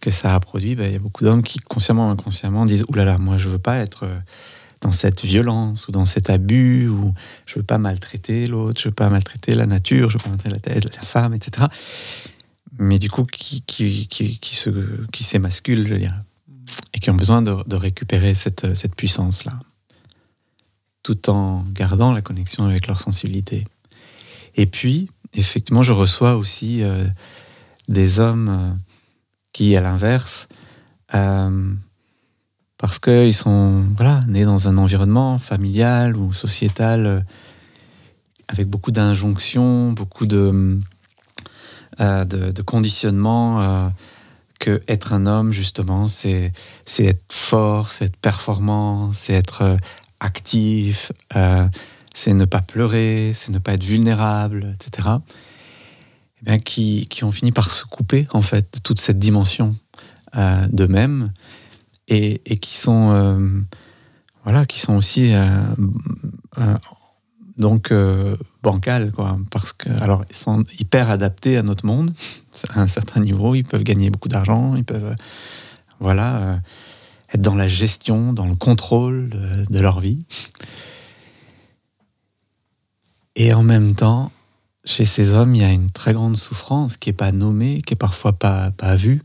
[0.00, 2.84] que ça a produit, ben, il y a beaucoup d'hommes qui, consciemment ou inconsciemment, disent
[2.94, 4.18] là, moi je veux pas être euh,
[4.80, 7.12] dans cette violence ou dans cet abus, ou
[7.46, 10.80] je veux pas maltraiter l'autre, je veux pas maltraiter la nature, je veux pas maltraiter
[10.80, 11.66] la, femme, etc.
[12.78, 14.70] Mais du coup, qui, qui, qui, se,
[15.12, 16.14] qui s'émasculent, je veux dire,
[16.94, 19.58] et qui ont besoin de, de récupérer cette, cette puissance-là,
[21.02, 23.64] tout en gardant la connexion avec leur sensibilité.
[24.54, 27.04] Et puis, effectivement, je reçois aussi euh,
[27.88, 28.70] des hommes euh,
[29.52, 30.48] qui, à l'inverse,
[31.14, 31.72] euh,
[32.78, 37.20] parce qu'ils sont voilà, nés dans un environnement familial ou sociétal euh,
[38.48, 40.80] avec beaucoup d'injonctions, beaucoup de,
[42.00, 43.88] euh, conditionnements, euh,
[44.58, 46.52] que être un homme, justement, c'est
[46.98, 49.76] être fort, c'est être performant, c'est être euh,
[50.20, 51.68] actif, euh,
[52.14, 55.08] c'est ne pas pleurer, c'est ne pas être vulnérable, etc.
[56.40, 59.76] Eh bien, qui, qui ont fini par se couper, en fait, de toute cette dimension
[60.68, 61.32] d'eux-mêmes
[62.08, 63.60] et, qui sont euh,
[64.44, 65.46] voilà qui sont aussi euh,
[66.58, 66.74] euh,
[67.56, 67.92] donc
[68.62, 69.36] bancales quoi.
[69.50, 72.12] Parce que alors ils sont hyper adaptés à notre monde.
[72.70, 73.54] À un certain niveau.
[73.54, 74.74] Ils peuvent gagner beaucoup d'argent.
[74.76, 75.14] Ils peuvent
[76.00, 76.60] voilà
[77.32, 80.24] être dans la gestion dans le contrôle de, leur vie.
[83.36, 84.32] Et en même temps
[84.84, 87.92] chez ces hommes il y a une très grande souffrance qui est pas nommée qui
[87.92, 89.20] est parfois pas pas vue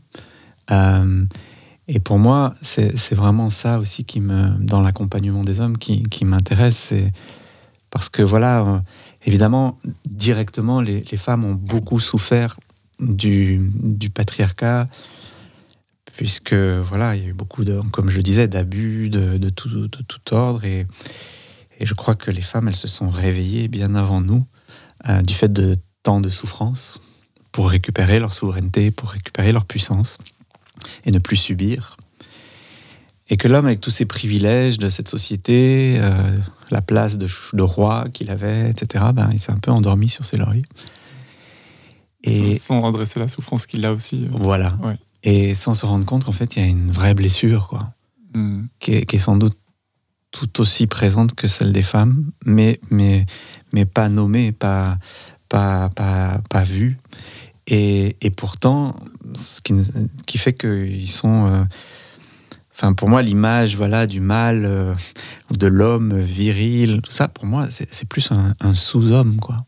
[1.86, 6.24] et pour moi, c'est vraiment ça aussi qui me, dans l'accompagnement des hommes, qui, qui
[6.24, 6.94] m'intéresse.
[7.90, 8.78] Parce que voilà, euh,
[9.26, 12.58] évidemment, directement, les, femmes ont beaucoup souffert
[13.00, 13.60] du,
[14.14, 14.88] patriarcat,
[16.16, 20.02] puisque voilà, il y a eu beaucoup de, comme je disais, d'abus de, tout, de
[20.02, 20.64] tout ordre.
[20.64, 20.86] Et,
[21.78, 24.46] et je crois que les femmes, elles se sont réveillées bien avant nous,
[25.08, 27.02] euh, du fait de tant de souffrances,
[27.52, 30.18] pour récupérer leur souveraineté, pour récupérer leur puissance
[31.04, 31.96] et ne plus subir.
[33.30, 36.12] Et que l'homme, avec tous ses privilèges de cette société, euh,
[36.70, 40.24] la place de, de roi qu'il avait, etc., ben, il s'est un peu endormi sur
[40.26, 40.62] ses lauriers.
[42.22, 44.24] Et sans, sans redresser la souffrance qu'il a aussi.
[44.24, 44.28] euh.
[44.32, 44.78] Voilà.
[44.82, 44.96] Ouais.
[45.22, 47.92] Et sans se rendre compte qu'en fait, il y a une vraie blessure, quoi,
[48.34, 48.64] Mm.
[48.80, 49.56] qui est, qui est sans doute
[50.32, 53.24] tout aussi présente que celle des femmes, mais, mais,
[53.72, 54.98] mais pas nommée, pas,
[55.48, 56.98] pas, pas, pas vue.
[57.66, 58.96] Et, pourtant,
[59.34, 61.46] ce qui, fait qu'ils sont.
[61.46, 61.64] euh,
[62.76, 64.94] Enfin, pour moi, l'image voilà, du mâle, euh,
[65.56, 69.64] de l'homme viril, tout ça, pour moi, c'est plus un, sous-homme, quoi.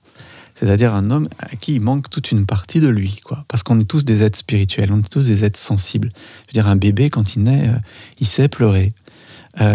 [0.59, 3.45] C'est-à-dire un homme à qui il manque toute une partie de lui, quoi.
[3.47, 6.09] Parce qu'on est tous des êtres spirituels, on est tous des êtres sensibles.
[6.15, 7.79] Je veux dire, un bébé, quand il naît, euh,
[8.19, 8.93] il sait pleurer,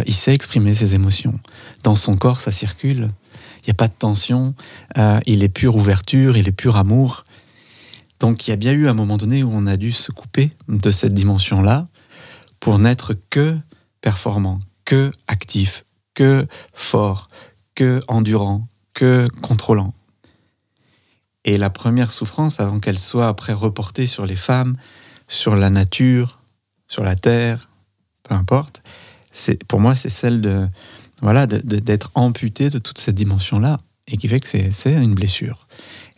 [0.06, 1.40] il sait exprimer ses émotions.
[1.84, 3.10] Dans son corps, ça circule.
[3.62, 4.54] Il n'y a pas de tension.
[5.26, 7.24] il est pure ouverture, il est pur amour.
[8.22, 10.52] Donc, il y a bien eu un moment donné où on a dû se couper
[10.68, 11.88] de cette dimension-là
[12.60, 13.58] pour n'être que
[14.00, 17.30] performant, que actif, que fort,
[17.74, 19.96] que endurant, que contrôlant.
[21.46, 24.78] Et la première souffrance, avant qu'elle soit après reportée sur les femmes,
[25.28, 26.42] sur la nature,
[26.88, 27.70] sur la terre,
[28.22, 28.84] peu importe,
[29.68, 30.68] pour moi c'est celle de
[31.22, 35.68] voilà d'être amputé de toute cette dimension-là et qui fait que c'est une blessure.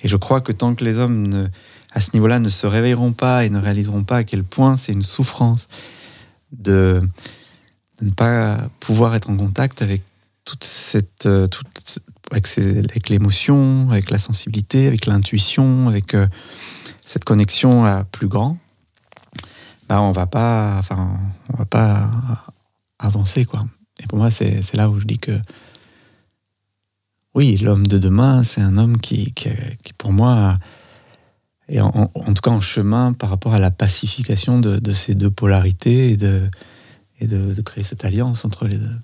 [0.02, 1.48] Et je crois que tant que les hommes ne,
[1.94, 4.92] à ce niveau-là ne se réveilleront pas et ne réaliseront pas à quel point c'est
[4.92, 5.68] une souffrance
[6.52, 7.02] de,
[8.02, 10.02] ne pas pouvoir être en contact avec
[10.44, 11.48] toute cette, euh,
[12.32, 16.28] avec, l'émotion, avec la sensibilité, avec l'intuition, avec euh,
[17.06, 18.58] cette connexion à plus grand,
[19.88, 21.18] bah on va pas, enfin,
[21.54, 22.10] on va pas
[23.00, 23.66] avancer quoi.
[24.02, 25.40] Et pour moi, c'est là où je dis que
[27.36, 29.50] oui, l'homme de demain, c'est un homme qui, qui,
[29.98, 30.58] pour moi,
[31.74, 36.12] est en, tout cas en chemin par rapport à la pacification de, ces deux polarités
[36.12, 36.50] et de,
[37.20, 38.96] et créer cette alliance entre les deux.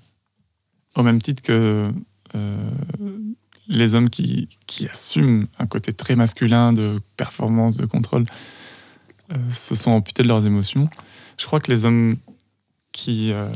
[0.96, 1.92] Au même titre que
[2.34, 2.70] euh,
[3.68, 8.24] les hommes qui, qui assument un côté très masculin de performance, de contrôle,
[9.32, 10.88] euh, se sont amputés de leurs émotions.
[11.38, 12.16] Je crois que les hommes
[12.92, 13.50] qui, euh,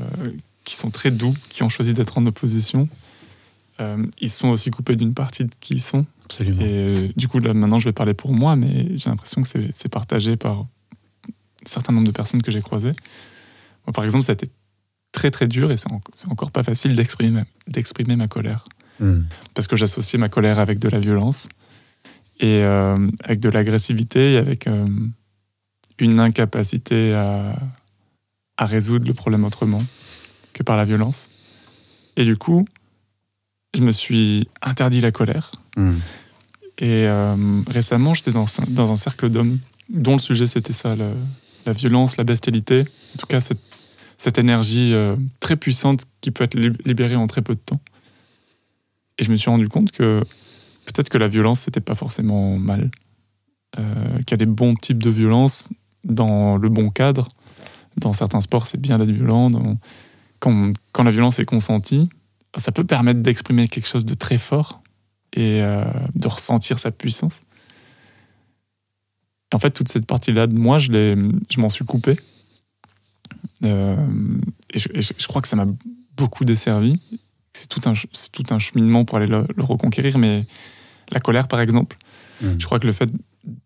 [0.65, 2.89] qui sont très doux, qui ont choisi d'être en opposition,
[4.21, 6.07] ils sont aussi coupés d'une partie de qui ils sont.
[6.25, 6.61] Absolument.
[6.63, 9.49] Et euh, du coup, là, maintenant, je vais parler pour moi, mais j'ai l'impression que
[9.73, 10.67] c'est partagé par un
[11.67, 12.95] certain nombre de personnes que j'ai croisées.
[13.87, 14.51] Moi, par exemple, ça a été
[15.13, 16.01] très, très dur et c'est en-
[16.31, 18.67] encore pas facile d'exprimer ma colère.
[19.01, 19.23] Mm.
[19.55, 21.49] Parce que j'associais ma colère avec de la violence
[22.41, 24.87] et euh, avec de l'agressivité et avec euh,
[25.99, 27.57] une incapacité à,
[28.57, 29.83] à résoudre le problème autrement
[30.53, 31.29] que par la violence.
[32.17, 32.65] Et du coup,
[33.75, 35.53] je me suis interdit la colère.
[35.77, 35.93] Mm.
[36.79, 39.59] Et euh, récemment, j'étais dans, un- dans un cercle d'hommes
[39.89, 41.15] dont le sujet c'était ça, le-
[41.67, 43.61] la violence, la bestialité, en tout cas cette,
[44.19, 46.55] cette énergie euh, très puissante qui peut être
[46.85, 47.81] libérée en très peu de temps.
[49.19, 50.23] Et je me suis rendu compte que
[50.87, 52.91] peut-être que la violence, c'était pas forcément mal.
[53.79, 55.69] Euh, qu'il y a des bons types de violence
[56.05, 57.29] dans le bon cadre.
[57.97, 59.51] Dans certains sports, c'est bien d'être violent.
[60.41, 62.09] Quand, quand, la violence est consentie,
[62.57, 64.83] ça peut permettre d'exprimer quelque chose de très fort
[65.33, 65.85] et euh,
[66.15, 67.43] de ressentir sa puissance.
[69.53, 72.17] en fait, toute cette partie-là de moi, je, je m'en suis coupé.
[73.65, 73.97] Euh,
[74.73, 75.67] et, je, crois que ça m'a
[76.17, 77.01] beaucoup desservi.
[77.53, 77.93] C'est tout, un,
[78.33, 80.19] tout un cheminement pour aller le, reconquérir.
[80.19, 80.45] Mais
[81.11, 81.97] la colère, par exemple,
[82.41, 82.55] mmh.
[82.59, 83.11] je crois que le fait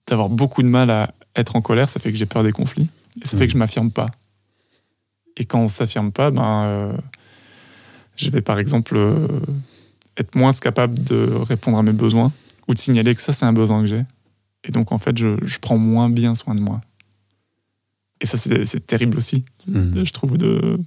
[0.06, 2.88] d'avoir beaucoup de mal à être en colère, ça fait que j'ai peur des conflits.
[3.22, 4.10] Et ça fait que je m'affirme pas.
[5.36, 6.92] Et quand on s'affirme pas, ben, euh,
[8.18, 9.26] je vais par exemple euh,
[10.16, 12.32] être moins capable de répondre à mes besoins
[12.66, 14.04] ou de signaler que ça, c'est un besoin que j'ai.
[14.64, 16.80] Et donc, en fait, je, je, prends moins bien soin de moi.
[18.20, 20.04] Et ça, c'est terrible aussi, mmh.
[20.04, 20.78] je trouve, de,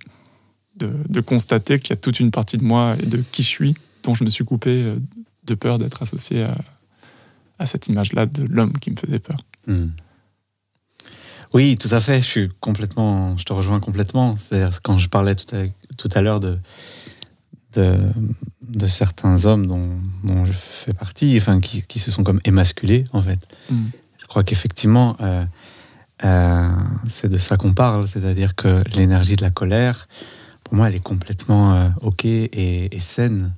[0.76, 3.48] de, de constater qu'il y a toute une partie de moi et de qui je
[3.48, 4.96] suis dont je me suis coupé euh,
[5.46, 6.58] de peur d'être associé à,
[7.60, 9.40] à cette image-là de l'homme qui me faisait peur.
[9.68, 9.90] Hmm.
[11.54, 12.18] Oui, tout à fait.
[12.18, 14.36] Je suis complètement, je te rejoins complètement.
[14.38, 15.66] C'est-à-dire quand je parlais tout à,
[15.98, 16.58] tout à l'heure de,
[17.74, 19.90] de, certains hommes dont,
[20.24, 23.40] dont, je fais partie, enfin qui, qui, se sont comme émasculés en fait.
[23.70, 23.88] Hmm.
[24.20, 25.44] Je crois qu'effectivement, euh,
[26.24, 26.70] euh,
[27.08, 30.08] c'est de ça qu'on parle, c'est-à-dire que l'énergie de la colère,
[30.64, 33.54] pour moi, elle est complètement euh, ok et, et, saine.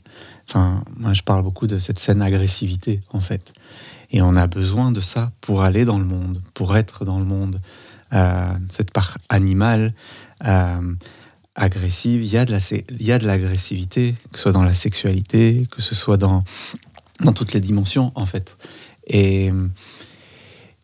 [0.47, 3.53] Enfin, moi, je parle beaucoup de cette saine agressivité en fait.
[4.11, 7.26] Et on a besoin de ça pour aller dans le monde, pour être dans le
[7.26, 7.59] monde.
[8.14, 9.93] Euh, cette part animale,
[10.45, 10.93] euh,
[11.56, 12.38] agressive, il y
[13.12, 16.43] a de l'agressivité, que ce soit dans la sexualité, que ce soit dans,
[17.20, 18.58] dans toutes les dimensions, en fait.
[19.08, 19.51] Et,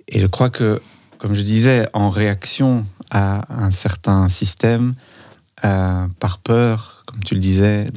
[0.07, 0.82] et je crois que,
[1.17, 4.95] comme je disais, en réaction à un certain système,
[5.65, 7.88] euh, par peur, comme tu le disais,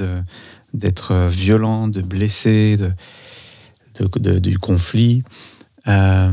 [0.75, 5.23] d'être violent, de blesser, de, du conflit.
[5.87, 6.33] Euh,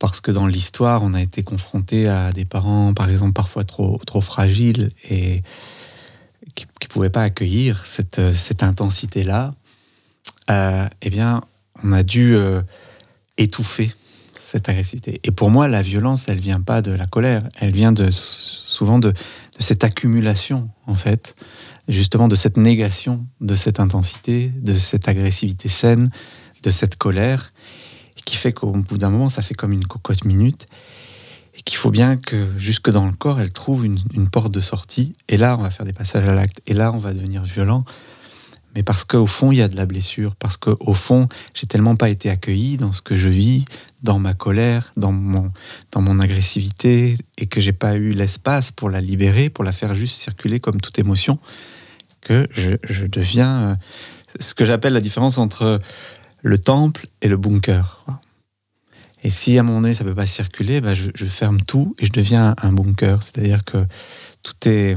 [0.00, 4.00] parce que dans l'histoire, on a été confronté à des parents, par exemple, parfois trop,
[4.06, 5.42] trop fragiles et
[6.54, 9.54] qui ne pouvaient pas accueillir cette, cette intensité-là.
[10.50, 11.42] Euh, eh bien,
[11.84, 12.62] on a dû euh,
[13.36, 13.92] étouffer
[14.42, 15.20] cette agressivité.
[15.22, 19.12] Et pour moi, la violence, elle vient pas de la colère, elle vient souvent de
[19.58, 21.36] cette accumulation, en fait,
[21.88, 26.10] justement de cette négation de cette intensité, de cette agressivité saine,
[26.62, 27.52] de cette colère,
[28.30, 30.68] qui fait qu'au bout d'un moment, ça fait comme une cocotte minute,
[31.56, 35.14] et qu'il faut bien que jusque dans le corps, elle trouve une, porte de sortie,
[35.28, 37.84] et là, on va faire des passages à l'acte, et là, on va devenir violent,
[38.76, 41.96] mais parce qu'au fond, il y a de la blessure, parce qu'au fond, j'ai tellement
[41.96, 43.64] pas été accueilli dans ce que je vis,
[44.04, 45.50] dans ma colère, dans mon,
[45.90, 49.96] dans mon agressivité, et que j'ai pas eu l'espace pour la libérer, pour la faire
[49.96, 51.40] juste circuler comme toute émotion,
[52.20, 53.74] que je, deviens euh,
[54.38, 55.80] ce que j'appelle la différence entre
[56.42, 58.04] le temple et le bunker.
[59.22, 62.12] Et si à mon nez ça peut pas circuler, bah, je, ferme tout et je
[62.12, 63.22] deviens un, bunker.
[63.22, 63.84] C'est-à-dire que
[64.42, 64.96] tout est,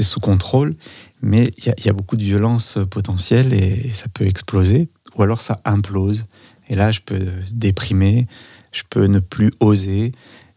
[0.00, 0.74] sous contrôle,
[1.20, 5.60] mais il y, a beaucoup de violence potentielle et, ça peut exploser, ou alors ça
[5.64, 6.24] implose.
[6.68, 7.20] Et là, je peux
[7.52, 8.26] déprimer,
[8.72, 10.12] je peux ne plus oser,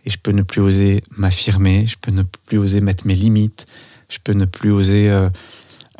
[0.05, 3.65] et je peux ne plus oser m'affirmer, je peux ne plus oser mettre mes limites,
[4.09, 5.29] je peux ne plus oser euh,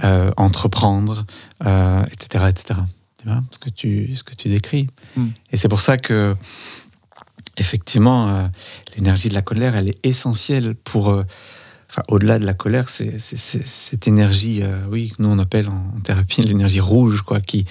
[0.04, 1.26] euh, entreprendre,
[1.62, 2.80] etc., euh, etc.
[3.26, 4.88] Tu vois, ce que tu, ce que tu décris.
[5.16, 5.30] Hmm.
[5.52, 6.36] Et c'est pour ça que,
[7.58, 8.48] effectivement, euh,
[8.96, 11.08] l'énergie de la colère, elle est essentielle pour.
[11.08, 14.62] Enfin, au-delà de la colère, c'est cette énergie,
[14.92, 17.66] oui, que nous on appelle en, thérapie l'énergie rouge, quoi, qui,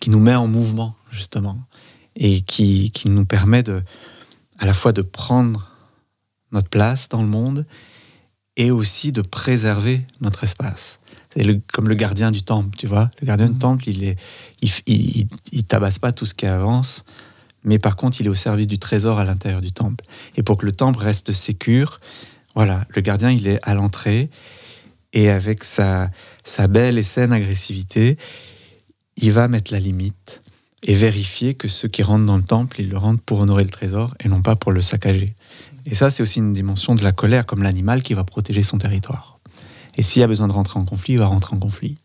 [0.00, 1.58] qui nous met en mouvement, justement,
[2.14, 3.82] et qui, qui nous permet de,
[4.58, 5.70] à la fois de prendre
[6.52, 7.66] notre place dans le monde
[8.56, 10.98] et aussi de préserver notre espace
[11.72, 13.10] comme le gardien du temple, tu vois.
[13.20, 13.58] Le gardien du mhm.
[13.58, 14.16] temple, il, est,
[14.86, 17.04] il, tabasse pas tout ce qui avance,
[17.64, 20.04] mais par contre, il est au service du trésor à l'intérieur du temple.
[20.36, 22.00] Et pour que le temple reste sécure,
[22.54, 24.30] voilà, le gardien, il est à l'entrée
[25.12, 26.10] et avec sa,
[26.44, 28.16] sa belle et saine agressivité,
[29.16, 30.42] il va mettre la limite
[30.82, 33.70] et vérifier que ceux qui rentrent dans le temple, ils le rentrent pour honorer le
[33.70, 35.34] trésor et non pas pour le saccager.
[35.84, 38.78] Et ça, c'est aussi une dimension de la colère, comme l'animal qui va protéger son
[38.78, 39.35] territoire.
[39.96, 41.96] Et s'il y a besoin de rentrer en conflit, il va rentrer en conflit.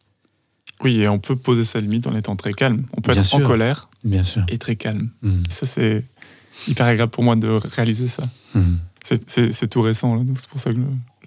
[0.84, 2.86] Oui, et on peut poser sa limite en étant très calme.
[2.98, 4.44] On peut être en colère Bien sûr.
[4.48, 5.10] et très calme.
[5.22, 5.44] Hmm.
[5.50, 6.04] Ça, c'est
[6.68, 8.24] hyper agréable pour moi de réaliser ça.
[8.56, 8.78] Hmm.
[9.04, 10.80] C'est tout récent, donc c'est pour ça que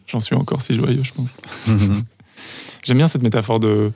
[0.07, 1.39] j'en suis encore si joyeux, je pense.
[1.67, 2.01] Hmm.
[2.85, 3.93] J'aime bien cette métaphore de,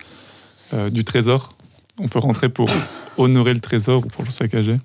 [0.72, 1.54] euh, du trésor.
[1.98, 2.70] On peut rentrer pour
[3.16, 4.78] honorer le trésor ou pour le saccager.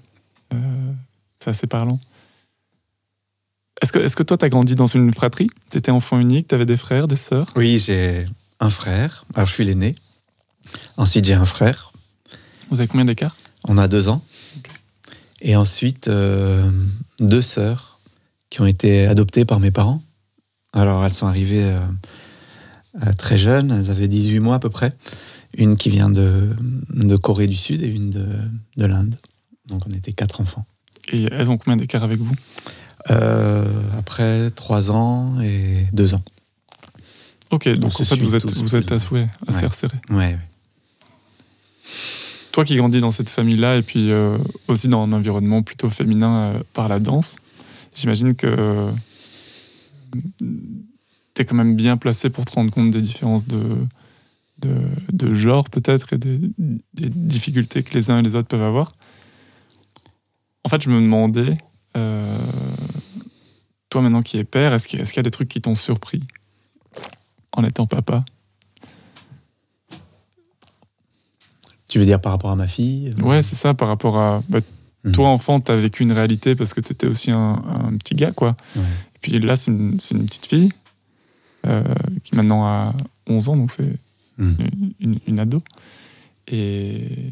[0.54, 0.58] Euh,
[1.40, 2.00] c'est assez parlant.
[3.84, 5.50] Est-ce que, est que toi, tu as grandi dans une fratrie?
[5.70, 7.48] Tu étais enfant unique, tu avais des frères, des sœurs?
[7.58, 8.26] Oui, j'ai
[8.62, 9.26] un frère.
[9.36, 9.96] Alors, je suis l'aîné.
[10.96, 11.92] Ensuite, j'ai un frère.
[12.70, 13.36] Vous avez combien d'écart?
[13.68, 14.24] On a deux ans.
[15.42, 16.72] Et ensuite, euh,
[17.20, 18.00] deux sœurs
[18.50, 20.02] qui ont été adoptées par mes parents.
[20.72, 21.82] Alors, elles sont arrivées euh,
[23.06, 24.94] euh, très jeunes, elles avaient 18 mois à peu près.
[25.58, 26.56] Une qui vient de,
[26.90, 28.28] de Corée du Sud et une de,
[28.78, 29.18] de l'Inde.
[29.66, 30.66] Donc, on était quatre enfants.
[31.12, 32.34] Et elles ont combien d'écart avec vous?
[33.08, 36.24] Après trois ans et deux ans.
[37.52, 39.28] Ok, donc en fait, vous êtes, vous êtes assez ouais.
[39.48, 40.00] resserrés.
[40.10, 40.40] Ouais, ouais.
[42.52, 44.38] Toi qui grandis dans cette famille-là et puis euh,
[44.68, 47.38] aussi dans un environnement plutôt féminin euh, par la danse,
[47.96, 48.92] j'imagine que euh,
[51.34, 53.78] tu es quand même bien placé pour te rendre compte des différences de,
[54.62, 54.76] de,
[55.12, 56.40] de genre peut-être et des,
[56.94, 58.96] des, difficultés que les uns et les autres peuvent avoir.
[60.64, 61.73] En fait, je me demandais, euh,
[63.90, 65.76] toi maintenant qui es père, est-ce qu'il est qu y a des trucs qui t'ont
[65.76, 66.24] surpris
[67.52, 68.26] en étant papa?
[71.94, 73.12] Tu veux dire par rapport à ma fille?
[73.22, 74.42] Ouais, c'est ça, par rapport à.
[74.50, 74.62] Bah,
[75.04, 75.12] mmh.
[75.12, 78.16] Toi, enfant, tu as vécu une réalité parce que tu étais aussi un, un, petit
[78.16, 78.56] gars, quoi.
[78.76, 78.82] Ouais.
[78.82, 80.72] Et puis là, c'est une, une, petite fille
[81.68, 81.84] euh,
[82.24, 82.96] qui maintenant a
[83.28, 83.96] 11 ans, donc c'est
[84.40, 84.54] mmh.
[85.02, 85.62] une, une, ado.
[86.48, 87.32] Et.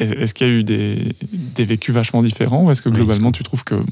[0.00, 3.32] Est-ce qu'il y a eu des, des, vécus vachement différents ou est-ce que globalement oui,
[3.32, 3.82] tu trouves que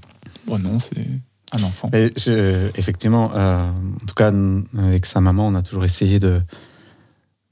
[0.47, 1.07] bon, non, c'est
[1.53, 1.91] un enfant?
[1.93, 4.33] Je, Effectivement, euh, en tout cas,
[4.79, 6.41] avec sa maman, on a toujours essayé de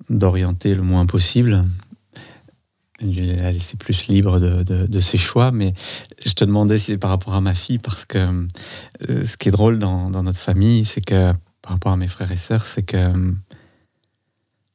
[0.08, 1.64] d'orienter le moins possible.
[3.00, 5.74] Je l'ai laissé plus libre de, de, de, ses choix, mais
[6.24, 9.48] je te demandais si c'est par rapport à ma fille, parce que euh, ce qui
[9.48, 12.64] est drôle dans, dans notre famille, c'est que par rapport à mes frères et sœurs,
[12.64, 13.12] c'est que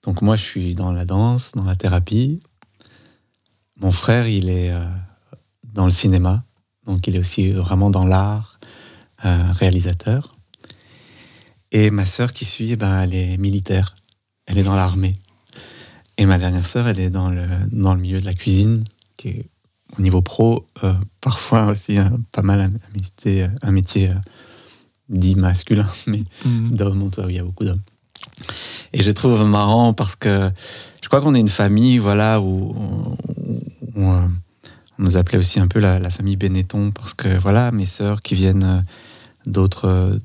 [0.04, 2.42] donc moi je suis dans la danse, dans la thérapie.
[3.82, 4.86] Mon frère, il est euh,
[5.74, 6.46] dans le cinéma,
[6.86, 8.60] donc il est aussi vraiment dans l'art,
[9.26, 10.32] euh, réalisateur.
[11.72, 13.96] Et ma sœur qui suit, eh ben, elle est militaire,
[14.46, 15.18] elle est dans l'armée.
[16.18, 18.84] Et ma dernière sœur, elle est dans le, dans le milieu de la cuisine,
[19.18, 19.50] qui est
[19.98, 24.16] au niveau pro, euh, parfois aussi euh, pas mal un, métier, un métier euh,
[25.10, 26.72] dit masculin, mais mmh.
[26.72, 27.82] d'hommes, il y a beaucoup d'hommes.
[28.94, 30.52] Et je trouve marrant parce que
[31.02, 33.18] je crois qu'on est une famille voilà, où, où,
[33.96, 34.30] où on
[35.00, 38.36] nous appelait aussi un peu la, la, famille Benetton, parce que voilà, mes sœurs qui
[38.36, 38.84] viennent
[39.46, 40.20] d'autres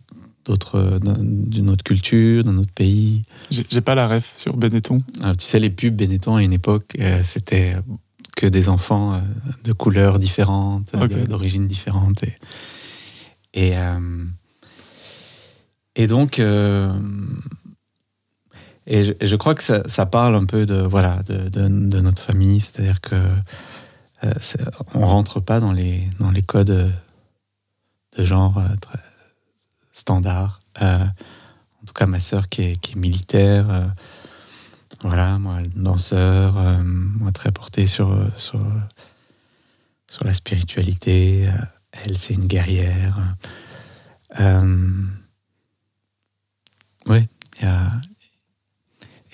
[0.45, 3.23] d'autres d'une autre culture, d'un autre pays.
[3.51, 5.03] J'ai pas la ref sur Benetton.
[5.21, 7.75] Alors, tu sais, les pubs Benetton à une époque, euh, c'était
[8.37, 9.19] que des enfants euh,
[9.65, 11.27] de couleurs différentes, okay.
[11.27, 12.23] d'origines différentes.
[12.23, 12.37] Et,
[13.55, 14.25] et, euh,
[15.97, 16.93] et donc, euh,
[18.87, 23.01] et je, crois que ça, parle un peu de, voilà, de, de, notre famille, c'est-à-dire
[23.01, 23.17] que
[24.95, 26.93] on rentre pas dans les, dans les codes
[28.17, 28.99] de genre très
[29.97, 30.61] standard.
[30.83, 33.87] Euh, en tout cas, ma sœur qui est, qui est militaire, euh,
[35.03, 38.65] voilà, moi, danseur, euh, moi très porté sur, sur,
[40.07, 41.51] sur la spiritualité.
[41.93, 43.37] elle, c'est une guerrière.
[47.07, 47.29] oui,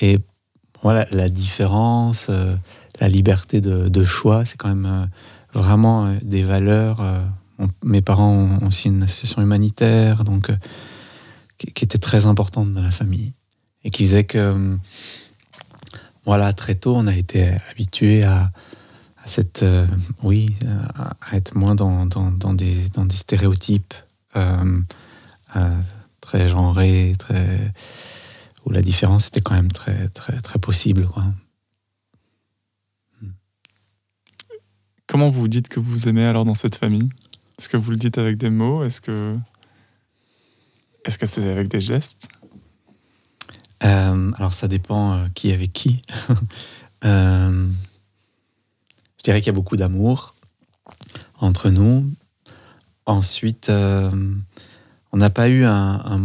[0.02, 0.18] et
[0.82, 2.28] voilà, la différence,
[3.00, 5.08] la liberté de, choix, c'est quand même
[5.54, 7.00] vraiment des valeurs
[7.84, 10.56] mes parents ont aussi une association humanitaire, donc euh,
[11.58, 13.32] qui, était très importante dans la famille.
[13.84, 14.76] Et qui faisait que, euh,
[16.24, 18.50] voilà, très tôt, on a été habitué à,
[19.24, 19.86] cette, euh,
[20.22, 20.54] oui,
[20.98, 23.94] à, être moins dans, dans, des, dans des stéréotypes
[24.36, 24.80] euh,
[26.20, 27.72] très genrés, très
[28.64, 31.24] où la différence était quand même très, très, très possible, quoi.
[35.06, 37.10] Comment vous dites que vous aimez alors dans cette famille?
[37.58, 38.82] Est-ce que vous le dites avec des mots?
[38.82, 39.36] Est-ce que
[41.04, 42.28] est-ce que c'est avec des gestes?
[43.84, 46.00] Euh, Alors ça dépend euh, qui est avec qui.
[47.04, 47.68] euh,
[49.18, 50.34] je dirais qu'il y a beaucoup d'amour
[51.38, 52.10] entre nous.
[53.04, 56.22] Ensuite, on n'a pas eu un, un,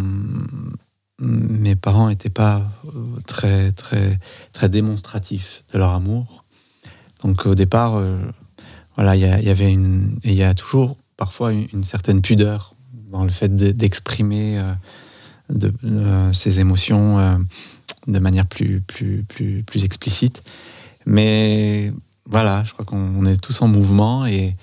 [1.20, 2.63] Mes parents n'étaient pas
[3.26, 4.20] très très
[4.53, 6.45] très démonstratifs de leur amour.
[7.24, 8.18] Donc au départ, euh,
[8.95, 12.76] voilà, il y, il y a toujours parfois une, certaine pudeur
[13.11, 14.74] dans le fait d'exprimer euh,
[15.84, 17.38] euh, ses émotions euh,
[18.07, 20.43] de manière plus, plus, plus, plus explicite.
[21.05, 21.93] Mais
[22.26, 24.55] voilà, je crois qu'on est tous en mouvement et,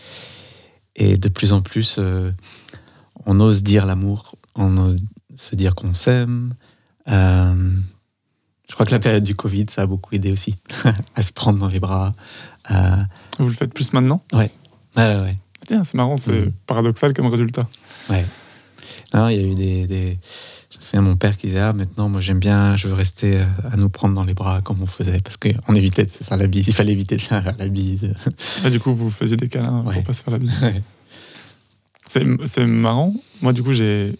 [0.94, 2.30] et de plus en plus, euh,
[3.24, 4.36] on ose dire l'amour,
[5.36, 6.54] se dire qu'on s'aime.
[7.08, 7.70] Euh,
[8.68, 10.56] je crois que la période du Covid, ça a beaucoup aidé aussi
[11.14, 12.12] à se prendre dans les bras.
[12.70, 12.96] Euh,
[13.38, 14.22] Vous le faites plus maintenant?
[14.32, 14.50] Ouais.
[14.96, 15.36] Ouais, ouais.
[15.66, 16.52] Tiens, c'est marrant, c'est mmh.
[16.66, 17.68] paradoxal comme résultat.
[18.10, 18.24] Ouais.
[19.12, 20.18] Non, il y a eu des, des...
[20.70, 23.36] Je me souviens mon père qui disait Ah, maintenant, moi j'aime bien, je veux rester
[23.40, 26.24] euh, à nous prendre dans les bras comme on faisait, parce qu'on évitait de se
[26.24, 26.66] faire la bise.
[26.66, 28.14] Il fallait éviter de se faire la bise.
[28.64, 29.94] Et du coup, vous faisiez des câlins Ouais.
[29.94, 30.52] pour pas se faire la bise.
[30.62, 30.82] Ouais.
[32.46, 33.12] C'est marrant.
[33.42, 34.16] Moi, du coup, j'ai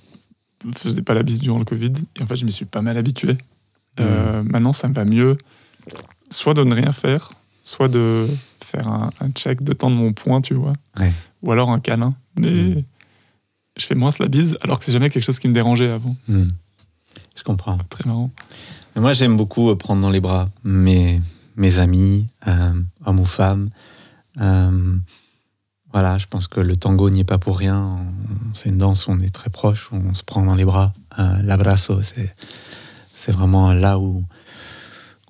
[0.72, 1.92] faisais pas la bise durant le Covid.
[2.16, 3.36] Et en fait, je m'y suis pas mal habitué.
[4.00, 5.36] Euh, maintenant, ça me va mieux.
[6.30, 7.30] Soit de ne rien faire,
[7.62, 8.26] soit de
[8.64, 10.72] faire un, un check, de tendre mon poing, tu vois.
[10.98, 11.12] Ouais.
[11.42, 12.14] Ou alors un câlin.
[12.36, 12.82] Mais Mm.
[13.78, 16.16] je fais moins la bise, alors que c'est jamais quelque chose qui me dérangeait avant.
[16.28, 16.48] Hmm.
[17.36, 17.78] Je comprends.
[17.90, 18.30] Très marrant.
[18.94, 21.20] Mais moi, j'aime beaucoup euh, prendre dans les bras mes,
[21.56, 22.72] mes amis, euh,
[23.04, 23.70] hommes ou femmes.
[24.40, 24.96] Euh,
[25.94, 28.00] voilà, je pense que le tango n'y est pas pour rien.
[28.52, 30.92] C'est une danse où on est très proche, où on se prend dans les bras.
[31.20, 34.24] Euh, L'abrazo, c'est, vraiment là où,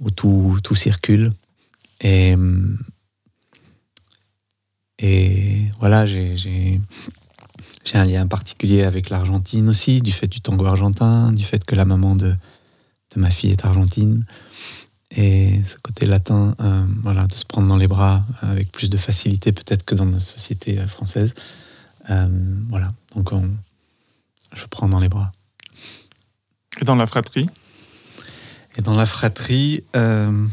[0.00, 1.34] où tout, tout circule.
[2.00, 2.34] Et,
[5.00, 6.80] et voilà, j'ai
[7.92, 11.84] un lien particulier avec l'Argentine aussi, du fait du tango argentin, du fait que la
[11.84, 12.34] maman de,
[13.14, 14.24] de ma fille est argentine.
[15.16, 18.96] Et ce côté latin, euh, voilà, de se prendre dans les bras avec plus de
[18.96, 21.34] facilité peut-être que dans nos sociétés euh, françaises.
[22.10, 22.28] Euh,
[22.68, 23.48] voilà, donc on,
[24.54, 25.30] je prends dans les bras.
[26.80, 27.48] Et dans la fratrie,
[28.76, 30.46] Et dans la fratrie, euh,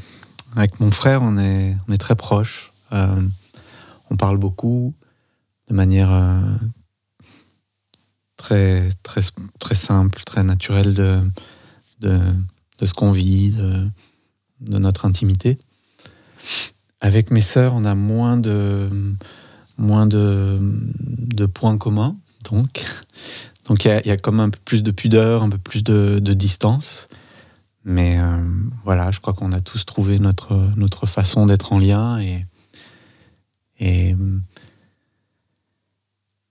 [0.56, 2.72] avec mon frère, on est, on est très proches.
[2.92, 4.94] On parle beaucoup
[5.70, 6.12] de manière
[8.36, 9.22] très, très,
[9.60, 11.22] très simple, très naturelle de,
[12.02, 12.20] de,
[12.80, 13.88] de ce qu'on vit, de,
[14.62, 15.58] de notre intimité.
[17.00, 18.90] Avec mes sœurs, on a moins de,
[19.78, 20.60] moins de,
[21.54, 22.16] points communs.
[22.50, 22.86] Donc,
[23.68, 27.08] donc il y, a- comme un peu plus de pudeur, un peu plus de, distance.
[27.84, 28.38] Mais euh,
[28.84, 32.46] voilà, je crois qu'on a tous trouvé notre, notre façon d'être en lien et,
[33.80, 34.16] et,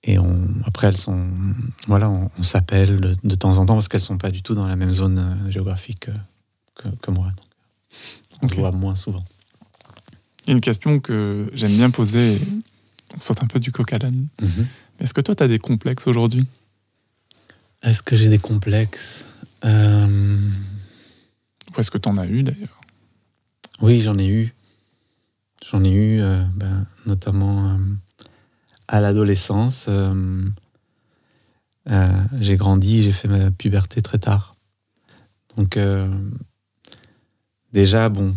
[0.02, 0.18] et
[0.64, 1.28] après elles sont
[1.86, 4.74] voilà, on, s'appelle de, temps en temps parce qu'elles sont pas du tout dans la
[4.74, 6.10] même zone euh, géographique
[6.74, 7.30] que, que, moi.
[8.42, 9.24] On se voit moins souvent.
[10.48, 12.40] une question que j'aime bien poser.
[13.14, 14.28] On saute un peu du coq à l'âne.
[15.00, 16.46] Est-ce que toi, tu as des complexes aujourd'hui?
[17.82, 19.24] Est-ce que j'ai des complexes?
[19.64, 20.38] Euh,
[21.76, 22.80] Ou est-ce que tu en as eu d'ailleurs?
[23.80, 24.54] Oui, j'en ai eu.
[25.70, 27.78] J'en ai eu, euh, ben, notamment euh,
[28.88, 29.88] à l'adolescence.
[32.38, 34.54] j'ai grandi, j'ai fait ma puberté très tard.
[35.56, 35.78] Donc,
[37.72, 38.34] déjà, bon,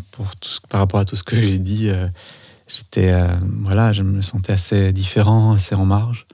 [0.69, 2.07] par rapport à tout ce que j'ai dit, euh,
[2.67, 6.25] j'étais, euh, voilà, je me sentais assez différent, assez en marge.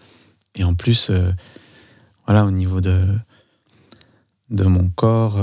[0.55, 1.31] Et en plus, euh,
[2.25, 3.05] voilà, au niveau de,
[4.49, 5.39] de mon corps,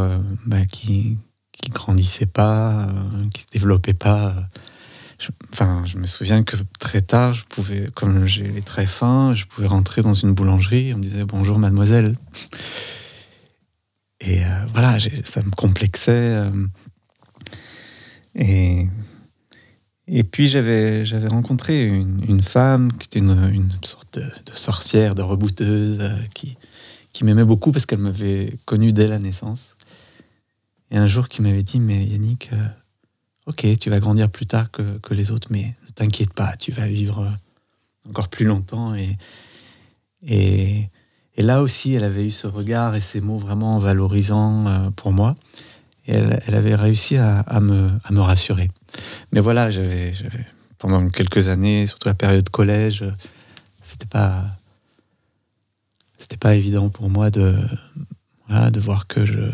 [0.46, 1.16] ben, qui,
[1.52, 2.88] qui grandissait pas,
[3.32, 4.48] qui se développait pas.
[5.18, 9.34] je, enfin, je me souviens que très tard, je pouvais, comme j'ai les traits fins,
[9.34, 10.92] je pouvais rentrer dans une boulangerie.
[10.94, 12.16] On me disait bonjour mademoiselle.
[14.20, 14.40] Et
[14.72, 16.50] voilà, ça me complexait.
[18.36, 26.18] Et puis j'avais rencontré une, femme qui était une, sorte de, sorcière, de rebouteuse, euh,
[26.32, 29.76] qui m'aimait beaucoup parce qu'elle m'avait connu dès la naissance.
[30.90, 32.66] Et un jour, qui m'avait dit, mais Yannick, euh,
[33.46, 36.86] ok, tu vas grandir plus tard que, les autres, mais ne t'inquiète pas, tu vas
[36.86, 38.94] vivre euh, encore plus longtemps.
[38.94, 39.16] Et,
[41.36, 45.36] là aussi, elle avait eu ce regard et ces mots vraiment valorisants pour moi.
[46.06, 48.70] Elle, avait réussi à, me, rassurer.
[49.32, 50.12] Mais voilà, j'avais,
[50.78, 53.04] pendant quelques années, surtout la période collège,
[53.82, 54.44] c'était pas,
[56.18, 57.58] c'était pas évident pour moi de,
[58.48, 59.50] de voir que je,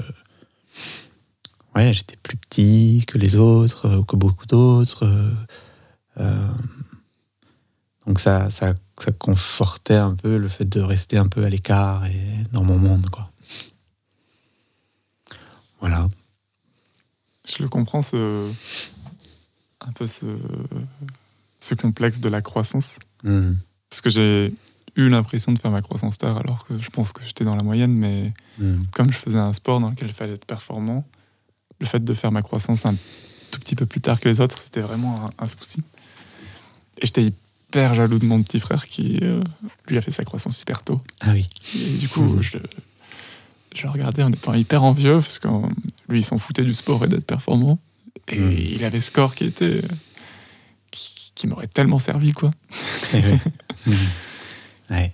[1.75, 5.07] ouais, j'étais plus petit que les autres, euh, que beaucoup d'autres.
[6.21, 6.49] euh,
[8.07, 12.05] donc ça, ça, ça confortait un peu le fait de rester un peu à l'écart
[12.07, 13.31] et dans mon monde, quoi.
[15.81, 16.09] Voilà.
[17.49, 18.51] Je le comprends, ce...
[19.80, 20.26] un peu ce...
[21.61, 22.99] ce complexe de la croissance.
[23.24, 23.53] Mm.
[23.90, 24.55] Parce que j'ai
[24.97, 27.64] eu l'impression de faire ma croissance tard, alors que je pense que j'étais dans la
[27.64, 28.82] moyenne, mais Mm.
[28.93, 31.07] comme je faisais un sport dans lequel il fallait être performant,
[31.80, 32.95] le fait de faire ma croissance un
[33.51, 35.82] tout petit peu plus tard que les autres, c'était vraiment un, un souci.
[37.01, 39.43] Et j'étais hyper jaloux de mon petit frère qui, euh,
[39.88, 41.01] lui, a fait sa croissance hyper tôt.
[41.20, 41.49] Ah oui.
[41.74, 42.43] Et du coup, Mhm.
[42.43, 42.59] je,
[43.75, 45.61] je le regardais en étant hyper envieux, parce que euh,
[46.09, 47.79] lui, il s'en foutait du sport et d'être performant.
[48.29, 48.53] Et Mhm.
[48.77, 49.81] il avait ce corps qui était.
[50.91, 52.51] qui, qui m'aurait tellement servi, quoi.
[53.14, 53.23] Eh.
[53.87, 53.93] Mm.
[54.91, 55.12] Ouais.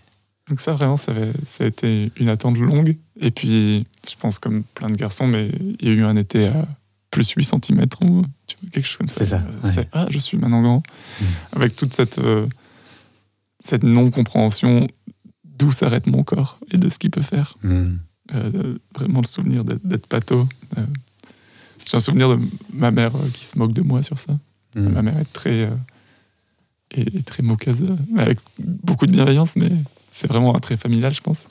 [0.48, 2.96] Donc, ça, vraiment, ça, avait- ça a été une attente longue.
[3.20, 5.50] Et puis, je pense, comme plein de garçons, mais
[5.80, 6.66] il y a eu un été à
[7.11, 9.20] plus 8 cm ou tu vois, quelque chose comme ça.
[9.20, 9.88] C'est ça, ouais.
[9.92, 10.82] ah, je suis maintenant grand.
[11.20, 11.26] Mhm.
[11.52, 12.46] Avec toute cette, euh,
[13.64, 14.88] cette non-compréhension
[15.44, 17.56] d'où s'arrête mon corps et de ce qu'il peut faire.
[17.62, 17.96] Hmm.
[18.34, 20.46] Euh, vraiment le souvenir d'être pato.
[20.76, 20.84] Euh,
[21.88, 22.38] J'ai un souvenir de
[22.72, 24.38] ma mère euh, qui se moque de moi sur ça.
[24.74, 24.88] Hmm.
[24.90, 25.70] Ma mère est très,
[26.90, 27.84] est, très moqueuse,
[28.18, 29.70] avec beaucoup de bienveillance, mais
[30.12, 31.48] c'est vraiment un trait familial, je pense.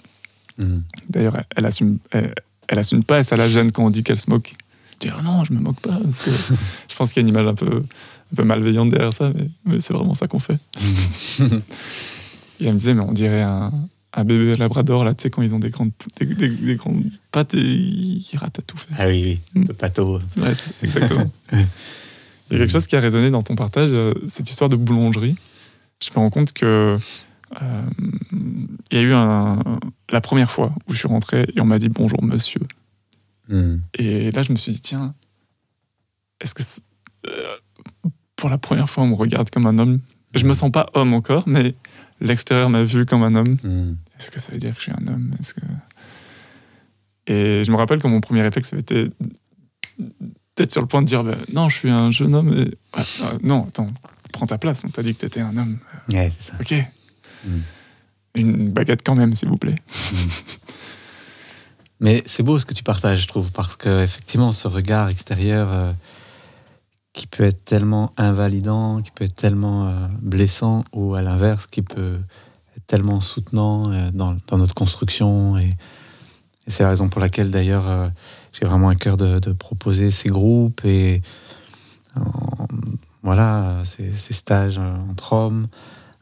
[0.59, 0.80] Hmm.
[1.09, 2.36] D'ailleurs, elle, assume, elle,
[2.67, 4.53] elle assume pas et ça la gêne quand on dit qu'elle se moque.
[4.93, 5.97] Je dis, oh non, je me moque pas.
[6.03, 6.32] parce que
[6.89, 9.49] je pense qu'il y a une image un peu, un peu malveillante derrière ça, mais,
[9.65, 10.59] mais c'est vraiment ça qu'on fait.
[12.59, 13.71] Et elle me disait, mais on dirait un,
[14.18, 17.03] un bébé labrador, là, tu sais, quand ils ont des grandes, des, des- des grandes
[17.32, 18.97] pattes et ils ratent à tout faire.
[18.99, 19.74] Ah oui, oui, Hmm.
[19.74, 20.22] le.
[20.38, 21.32] Ouais, c'est- exactement.
[22.49, 24.76] Il y a quelque chose qui a résonné dans ton partage, euh, cette histoire de
[24.78, 25.36] boulangerie.
[26.01, 26.97] Je me rends compte que
[27.61, 27.82] euh,
[28.91, 29.61] il y a eu un,
[30.11, 32.61] la première fois où je suis rentré et on m'a dit bonjour monsieur.
[33.49, 33.78] Hmm.
[33.95, 35.13] Et là, je me suis dit, tiens,
[36.41, 36.63] est-ce que
[37.28, 37.55] euh,
[38.36, 39.99] pour la première fois, on me regarde comme un homme?
[40.34, 41.76] Je me sens pas homme encore, mais
[42.22, 43.57] l'extérieur m'a vu comme un homme.
[43.63, 43.95] Hmm.
[44.20, 45.34] Est-ce que ça veut dire que je suis un homme?
[45.39, 45.61] Est-ce que...
[47.28, 49.09] Et je me rappelle que mon premier réflexe avait été
[50.55, 52.57] d'être sur le point de dire bah, non, je suis un jeune homme.
[52.57, 52.78] Et...
[52.93, 53.86] Ah, ah, non, attends,
[54.34, 54.84] prends ta place.
[54.86, 55.78] On t'a dit que t'étais un homme.
[56.11, 56.57] Ouais, c'est ça.
[56.59, 56.74] Ok.
[57.45, 57.59] Mm.
[58.36, 59.82] Une baguette quand même, s'il vous plaît.
[61.99, 65.72] Mais c'est beau ce que tu partages, je trouve, parce que effectivement, ce regard extérieur
[65.72, 65.91] euh,
[67.13, 71.82] qui peut être tellement invalidant, qui peut être tellement euh, blessant, ou à l'inverse, qui
[71.82, 72.20] peut
[72.88, 75.58] tellement soutenant euh, dans, notre construction.
[75.58, 75.70] Et,
[76.68, 78.10] c'est la raison pour laquelle, d'ailleurs, euh,
[78.52, 81.22] j'ai vraiment à cœur de, proposer ces groupes et
[82.16, 82.68] en-
[83.24, 85.68] voilà, ces, stages euh, entre hommes,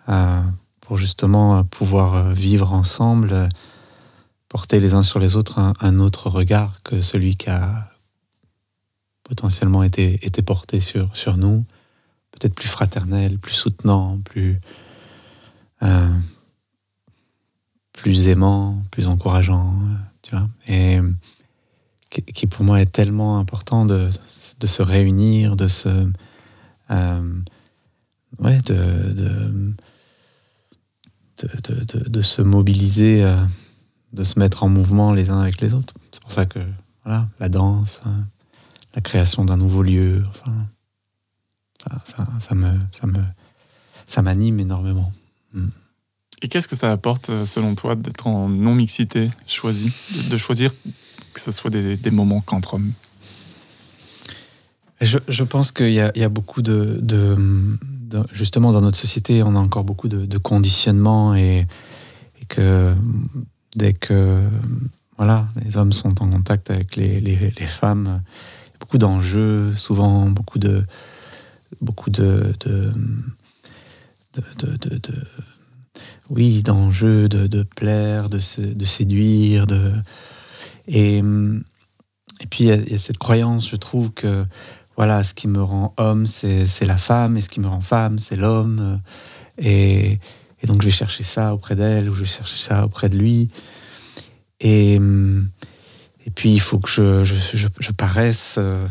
[0.09, 0.41] euh,
[0.81, 3.29] pour justement euh, pouvoir euh, vivre ensemble.
[3.31, 3.47] euh,
[4.55, 7.91] porter les uns sur les autres un, autre regard que celui qui a
[9.23, 11.65] potentiellement été, porté sur, nous,
[12.31, 14.61] peut-être plus fraternel, plus soutenant, plus,
[15.83, 16.09] euh,
[17.97, 19.73] plus aimant, plus encourageant,
[20.21, 20.99] tu vois, et
[22.09, 24.09] qui, pour moi est tellement important de,
[24.63, 26.09] se réunir, de se,
[26.91, 27.39] euh,
[28.39, 29.73] ouais, de, de,
[31.43, 33.23] de, de- se mobiliser.
[33.23, 33.43] euh,
[34.15, 35.93] de se mettre en mouvement les uns avec les autres.
[36.11, 36.59] C'est pour ça que
[37.03, 38.25] voilà, la danse, hein,
[38.95, 40.67] la création d'un nouveau lieu, enfin,
[42.39, 43.19] ça, me, ça me,
[44.07, 45.11] ça m'anime énormément.
[46.45, 49.91] Et qu'est-ce que ça apporte, euh, selon toi, d'être en non-mixité choisie
[50.29, 50.71] de, choisir
[51.33, 52.91] que ce soit des, moments qu'entre hommes?
[55.01, 57.03] Je, pense qu'il y a, beaucoup de,
[58.31, 61.65] Justement, dans notre société, on a encore beaucoup de, de conditionnements et,
[62.47, 62.93] que
[63.75, 64.43] dès que
[65.17, 68.21] voilà, les hommes sont en contact avec les, les, les femmes,
[68.79, 70.83] beaucoup d'enjeux, souvent beaucoup de.
[71.81, 72.53] Beaucoup de-
[76.29, 79.93] oui, d'enjeux, de, de plaire, de, séduire, de,
[80.87, 84.45] et, et puis il y, a- cette croyance, je trouve que
[84.97, 88.17] voilà, ce qui me rend homme, c'est la femme, et ce qui me rend femme,
[88.19, 88.79] c'est l'homme.
[88.79, 90.19] euh, Et,
[90.67, 93.49] donc je vais chercher ça auprès d'elle, ou je vais chercher ça auprès de lui.
[94.61, 95.49] Et, hum,
[96.25, 98.87] et puis il faut que je, je, je- je paraisse euh,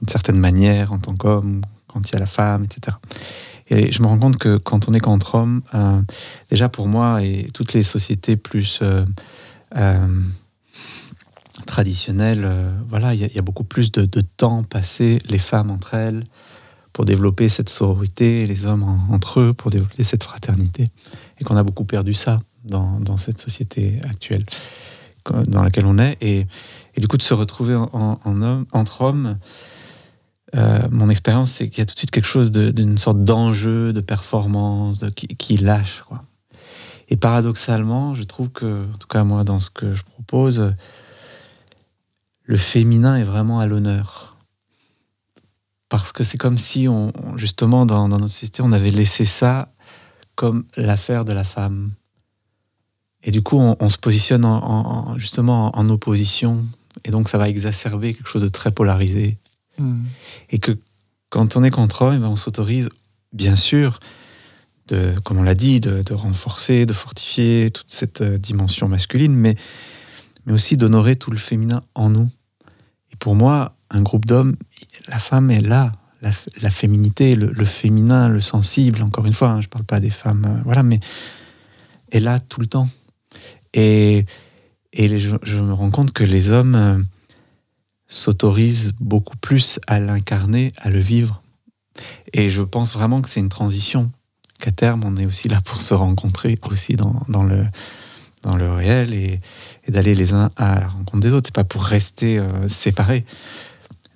[0.00, 2.96] d'une certaine manière en tant qu'homme, quand il y a la femme, etc.
[3.72, 6.02] Et je me rends compte que quand on est qu'entre hommes, euh,
[6.50, 9.02] déjà pour moi et toutes les sociétés plus euh,
[9.76, 10.20] euh,
[11.66, 12.46] traditionnelles,
[12.90, 16.22] voilà, il y, a- beaucoup plus de, temps passé les femmes entre elles
[16.92, 20.90] pour développer cette sororité, les hommes en- entre eux pour développer cette fraternité,
[21.38, 24.44] et qu'on a beaucoup perdu ça dans, cette société actuelle
[25.46, 26.46] dans laquelle on est, et,
[26.98, 29.38] du coup de se retrouver entre hommes.
[30.54, 33.92] Euh, mon expérience, c'est qu'il y a tout de suite quelque chose d'une sorte d'enjeu,
[33.92, 36.04] de performance, qui, lâche.
[37.08, 40.74] Et paradoxalement, je trouve que, en tout cas moi, dans ce que je propose,
[42.44, 44.36] le féminin est vraiment à l'honneur.
[45.88, 46.86] Parce que c'est comme si,
[47.36, 49.72] justement, dans, notre société, on avait laissé ça
[50.34, 51.92] comme l'affaire de la femme.
[53.24, 56.64] Et du coup, on, se positionne en- en- en- justement en opposition.
[57.04, 59.38] Et donc, ça va exacerber quelque chose de très polarisé.
[60.50, 60.72] Et que
[61.30, 62.90] quand on est contre hommes, eh ben, on s'autorise,
[63.32, 63.98] bien sûr,
[64.88, 69.56] de, comme on l'a dit, de, renforcer, de fortifier toute cette euh, dimension masculine, mais,
[70.44, 72.28] mais aussi d'honorer tout le féminin en nous.
[73.12, 74.56] Et pour moi, un groupe d'hommes,
[75.08, 75.92] la femme est là.
[76.20, 80.10] La, féminité, le, féminin, le sensible, encore une fois, hein, je ne parle pas des
[80.10, 81.00] femmes, euh, voilà, mais
[82.12, 82.88] est là tout le temps.
[83.74, 84.24] Et,
[84.92, 86.98] et je me rends compte que les hommes euh,
[88.12, 91.42] s'autorisent beaucoup plus à l'incarner, à le vivre.
[92.32, 94.10] Et je pense vraiment que c'est une transition
[94.58, 97.64] qu'à terme, on est aussi là pour se rencontrer aussi dans, le,
[98.42, 99.40] dans le réel et,
[99.88, 101.48] d'aller les uns à la rencontre des autres.
[101.48, 103.24] C'est pas pour rester euh, séparés,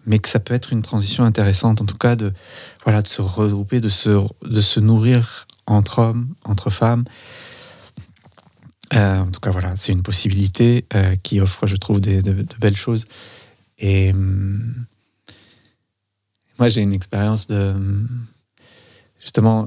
[0.05, 2.33] mais que ça peut être une transition intéressante, en tout cas, de,
[2.85, 7.05] voilà, de se regrouper, de se, de se nourrir entre hommes, entre femmes.
[8.95, 12.77] Euh, en tout cas, voilà, c'est une possibilité euh, qui offre, je trouve, de, belles
[12.77, 13.07] choses.
[13.79, 14.87] Et hum,
[16.59, 17.75] moi, j'ai une expérience de.
[19.21, 19.67] Justement,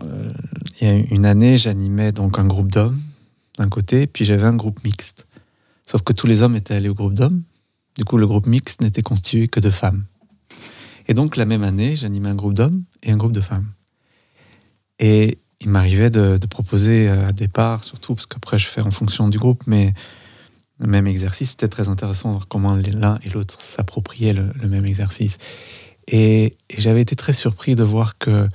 [0.80, 3.00] il y a une année, j'animais donc un groupe d'hommes
[3.58, 5.28] d'un côté, puis j'avais un groupe mixte.
[5.86, 7.44] Sauf que tous les hommes étaient allés au groupe d'hommes.
[7.98, 10.06] Du coup, le groupe mixte n'était constitué que de femmes.
[11.08, 13.68] Et donc, la même année, j'animais un groupe d'hommes et un groupe de femmes.
[15.00, 19.38] Et il m'arrivait de, proposer à départ, surtout parce qu'après, je fais en fonction du
[19.38, 19.94] groupe, mais
[20.80, 25.38] même exercice, c'était très intéressant de voir comment l'un et l'autre s'appropriaient le, même exercice.
[26.08, 28.48] et j'avais été très surpris de voir que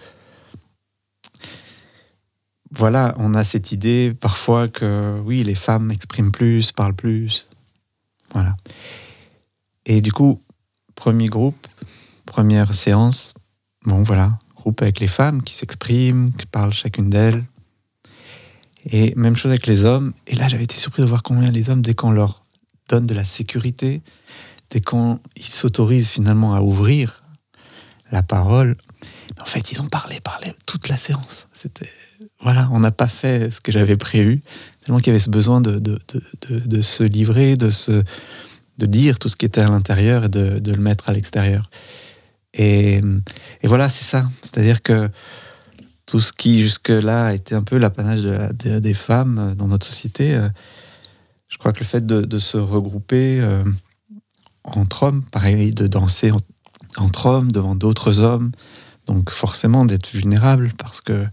[2.77, 7.47] voilà, on a cette idée parfois que oui, les femmes expriment plus, parlent plus.
[8.33, 8.57] Voilà.
[9.87, 10.43] Et du coup,
[10.97, 11.66] premier groupe,
[12.27, 13.35] première séance,
[13.85, 17.45] bon voilà, groupe avec les femmes qui s'expriment, qui parlent chacune d'elles.
[18.87, 20.12] Et même chose avec les hommes.
[20.26, 22.45] Et là, j'avais été surpris de voir combien les hommes, dès qu'on leur
[22.89, 24.03] donne de la sécurité,
[24.70, 27.22] dès qu'on s'autorise finalement à ouvrir
[28.12, 28.76] la parole,
[29.41, 31.49] en fait, ils ont parlé, parlé toute la séance.
[31.53, 31.89] C'était
[32.41, 34.43] voilà, on n'a pas fait ce que j'avais prévu,
[34.85, 38.03] tellement qu'il y avait ce besoin de, de, se livrer, de, se,
[38.78, 41.70] de dire tout ce qui était à l'intérieur et de, le mettre à l'extérieur.
[42.53, 43.01] Et,
[43.62, 44.28] voilà, c'est ça.
[44.43, 45.11] C'est-à-dire que
[46.07, 50.49] tout ce qui jusque-là était un peu l'apanage des femmes dans notre société, euh,
[51.49, 53.65] je crois que le fait de, se regrouper euh,
[54.65, 56.33] entre hommes, pareil, de danser
[56.97, 58.51] entre hommes devant d'autres hommes,
[59.07, 61.27] donc forcément d'être vulnérable parce que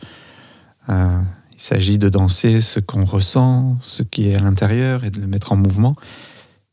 [0.90, 1.22] euh,
[1.54, 5.28] il s'agit de danser ce qu'on ressent, ce qui est à l'intérieur et de le
[5.28, 5.96] mettre en mouvement.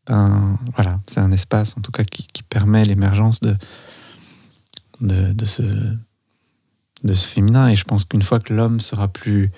[0.07, 3.57] Ben, voilà, c'est un espace en tout cas qui, permet l'émergence de,
[5.01, 5.63] de, ce,
[7.05, 7.69] de ce féminin.
[7.69, 9.51] Et je pense qu'une fois que l'homme sera plus,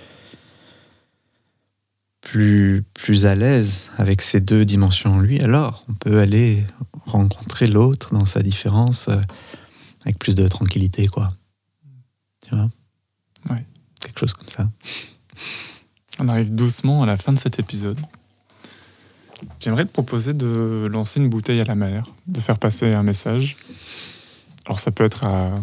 [2.20, 6.64] plus, plus à l'aise avec ces deux dimensions en lui, alors on peut aller
[7.06, 9.20] rencontrer l'autre dans sa différence euh,
[10.04, 11.28] avec plus de tranquillité, quoi.
[12.42, 12.70] Tu vois?
[13.50, 13.64] Ouais
[14.00, 14.68] quelque chose comme ça.
[16.18, 17.98] On arrive doucement à la fin de cet épisode.
[19.58, 23.56] J'aimerais te proposer de lancer une bouteille à la mer, de faire passer un message.
[24.66, 25.62] Alors ça peut être à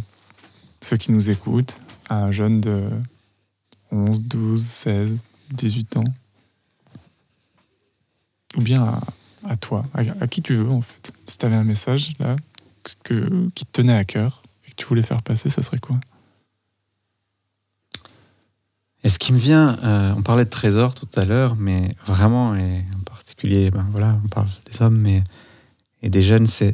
[0.81, 2.89] ceux qui nous écoutent, à un jeune de
[3.91, 5.17] 11, 12, 16,
[5.51, 6.03] 18 ans,
[8.55, 8.99] ou bien
[9.47, 11.11] à, toi, à, qui tu veux en fait.
[11.25, 12.35] Si tu avais un message là
[13.03, 15.99] que, qui te tenait à cœur et que tu voulais faire passer, ça serait quoi?
[19.03, 22.55] Et ce qui me vient, euh, on parlait de trésors tout à l'heure, mais vraiment,
[22.55, 25.23] et en particulier, ben voilà, on parle des hommes mais,
[26.01, 26.73] et des jeunes, c'est,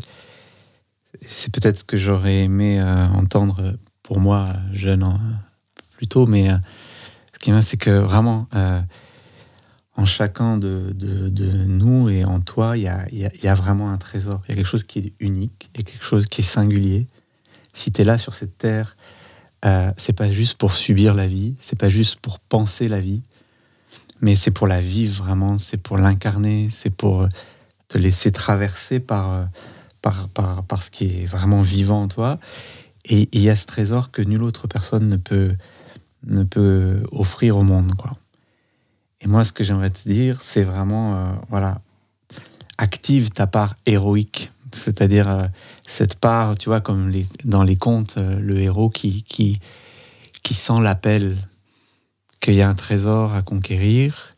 [1.27, 5.19] c'est peut-être ce que j'aurais aimé euh, entendre pour moi, jeune en,
[5.95, 6.57] plus tôt, mais euh,
[7.33, 8.47] ce qui me vient, c'est que vraiment,
[9.95, 13.97] en chacun de, de, nous et en toi, il y a, y a, vraiment un
[13.97, 14.41] trésor.
[14.45, 16.45] Il y a quelque chose qui est unique, il y a quelque chose qui est
[16.45, 17.07] singulier.
[17.73, 18.95] Si tu es là sur cette terre,
[19.65, 23.23] euh, c'est pas juste pour subir la vie, c'est pas juste pour penser la vie,
[24.19, 27.27] mais c'est pour la vivre vraiment, c'est pour l'incarner, c'est pour euh,
[27.87, 29.45] te laisser traverser par, euh,
[30.01, 32.39] par, par, par, ce qui est vraiment vivant en toi.
[33.05, 35.55] Et il y a ce trésor que nulle autre personne ne peut,
[36.25, 37.91] ne peut offrir au monde.
[39.21, 41.81] Et moi, ce que j'aimerais te dire, c'est vraiment, voilà,
[42.77, 45.47] active ta part héroïque c'est-à-dire euh,
[45.87, 47.11] cette part, tu vois, comme
[47.43, 49.59] dans les contes, euh, le héros qui, qui,
[50.41, 51.37] qui sent l'appel,
[52.39, 54.35] qu'il y a un trésor à conquérir,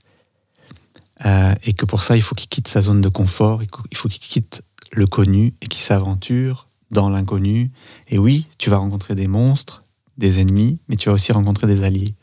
[1.26, 4.09] euh, et que pour ça, il faut qu'il quitte sa zone de confort, il faut
[4.09, 7.71] qu'il quitte le connu et qu'il s'aventure dans l'inconnu.
[8.07, 9.83] Et oui, tu vas rencontrer des monstres,
[10.17, 12.15] des ennemis, mais tu vas aussi rencontrer des alliés.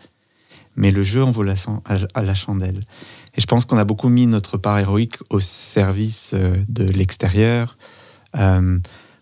[0.74, 1.54] Mais le jeu en vaut la,
[2.14, 2.80] à la chandelle.
[3.36, 7.76] Et je pense qu'on a beaucoup mis notre part héroïque au service de l'extérieur,
[8.36, 8.78] euh,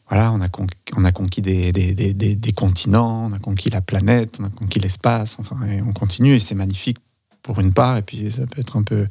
[0.09, 4.45] voilà, on a, conquis, on a conquis des, continents, on a conquis la planète, on
[4.45, 6.99] a conquis l'espace, enfin, et on continue, et c'est magnifique
[7.43, 9.07] pour une part, et puis ça peut être un peu...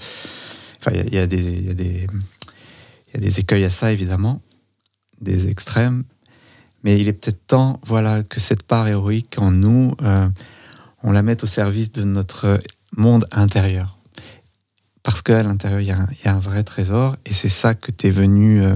[0.79, 2.09] Enfin, il y a des
[3.39, 4.41] écueils à ça, évidemment,
[5.21, 6.03] des extrêmes,
[6.83, 10.27] mais il est peut-être temps voilà, que cette part héroïque en nous, euh,
[11.03, 12.59] on la mette au service de notre
[12.95, 13.97] monde intérieur.
[15.03, 18.11] Parce qu'à l'intérieur, il y, a un vrai trésor, et c'est ça que tu es
[18.11, 18.75] venu euh,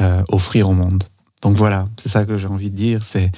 [0.00, 1.04] euh, offrir au monde.
[1.42, 3.04] Donc voilà, c'est ça que j'ai envie de dire.
[3.04, 3.30] C'est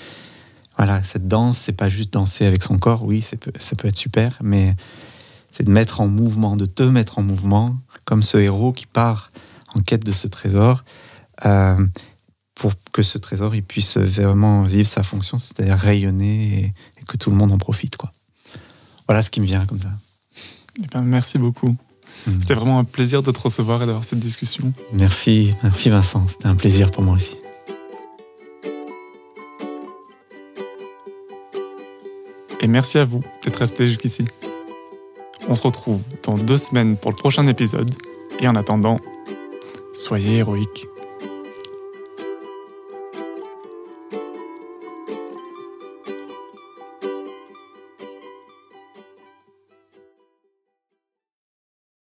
[0.76, 4.38] voilà, cette danse, c'est pas juste danser avec son corps, oui, ça peut, être super,
[4.42, 4.74] mais
[5.52, 9.30] c'est de mettre en mouvement, de te mettre en mouvement, comme ce héros qui part
[9.74, 10.84] en quête de ce trésor,
[12.54, 17.30] pour que ce trésor il puisse vraiment vivre sa fonction, c'est-à-dire rayonner et, que tout
[17.30, 17.96] le monde en profite.
[17.96, 18.12] Quoi.
[19.06, 19.92] Voilà ce qui me vient comme ça.
[20.82, 21.76] Eh ben, merci beaucoup.
[22.26, 22.40] Hmm.
[22.40, 24.72] C'était vraiment un plaisir de te recevoir et d'avoir cette discussion.
[24.92, 27.36] Merci, merci Vincent, c'était un plaisir pour moi aussi.
[32.60, 34.24] Et merci à vous d'être resté jusqu'ici.
[35.48, 37.94] On se retrouve dans deux semaines pour le prochain épisode.
[38.40, 38.98] Et en attendant,
[39.92, 40.86] soyez héroïques.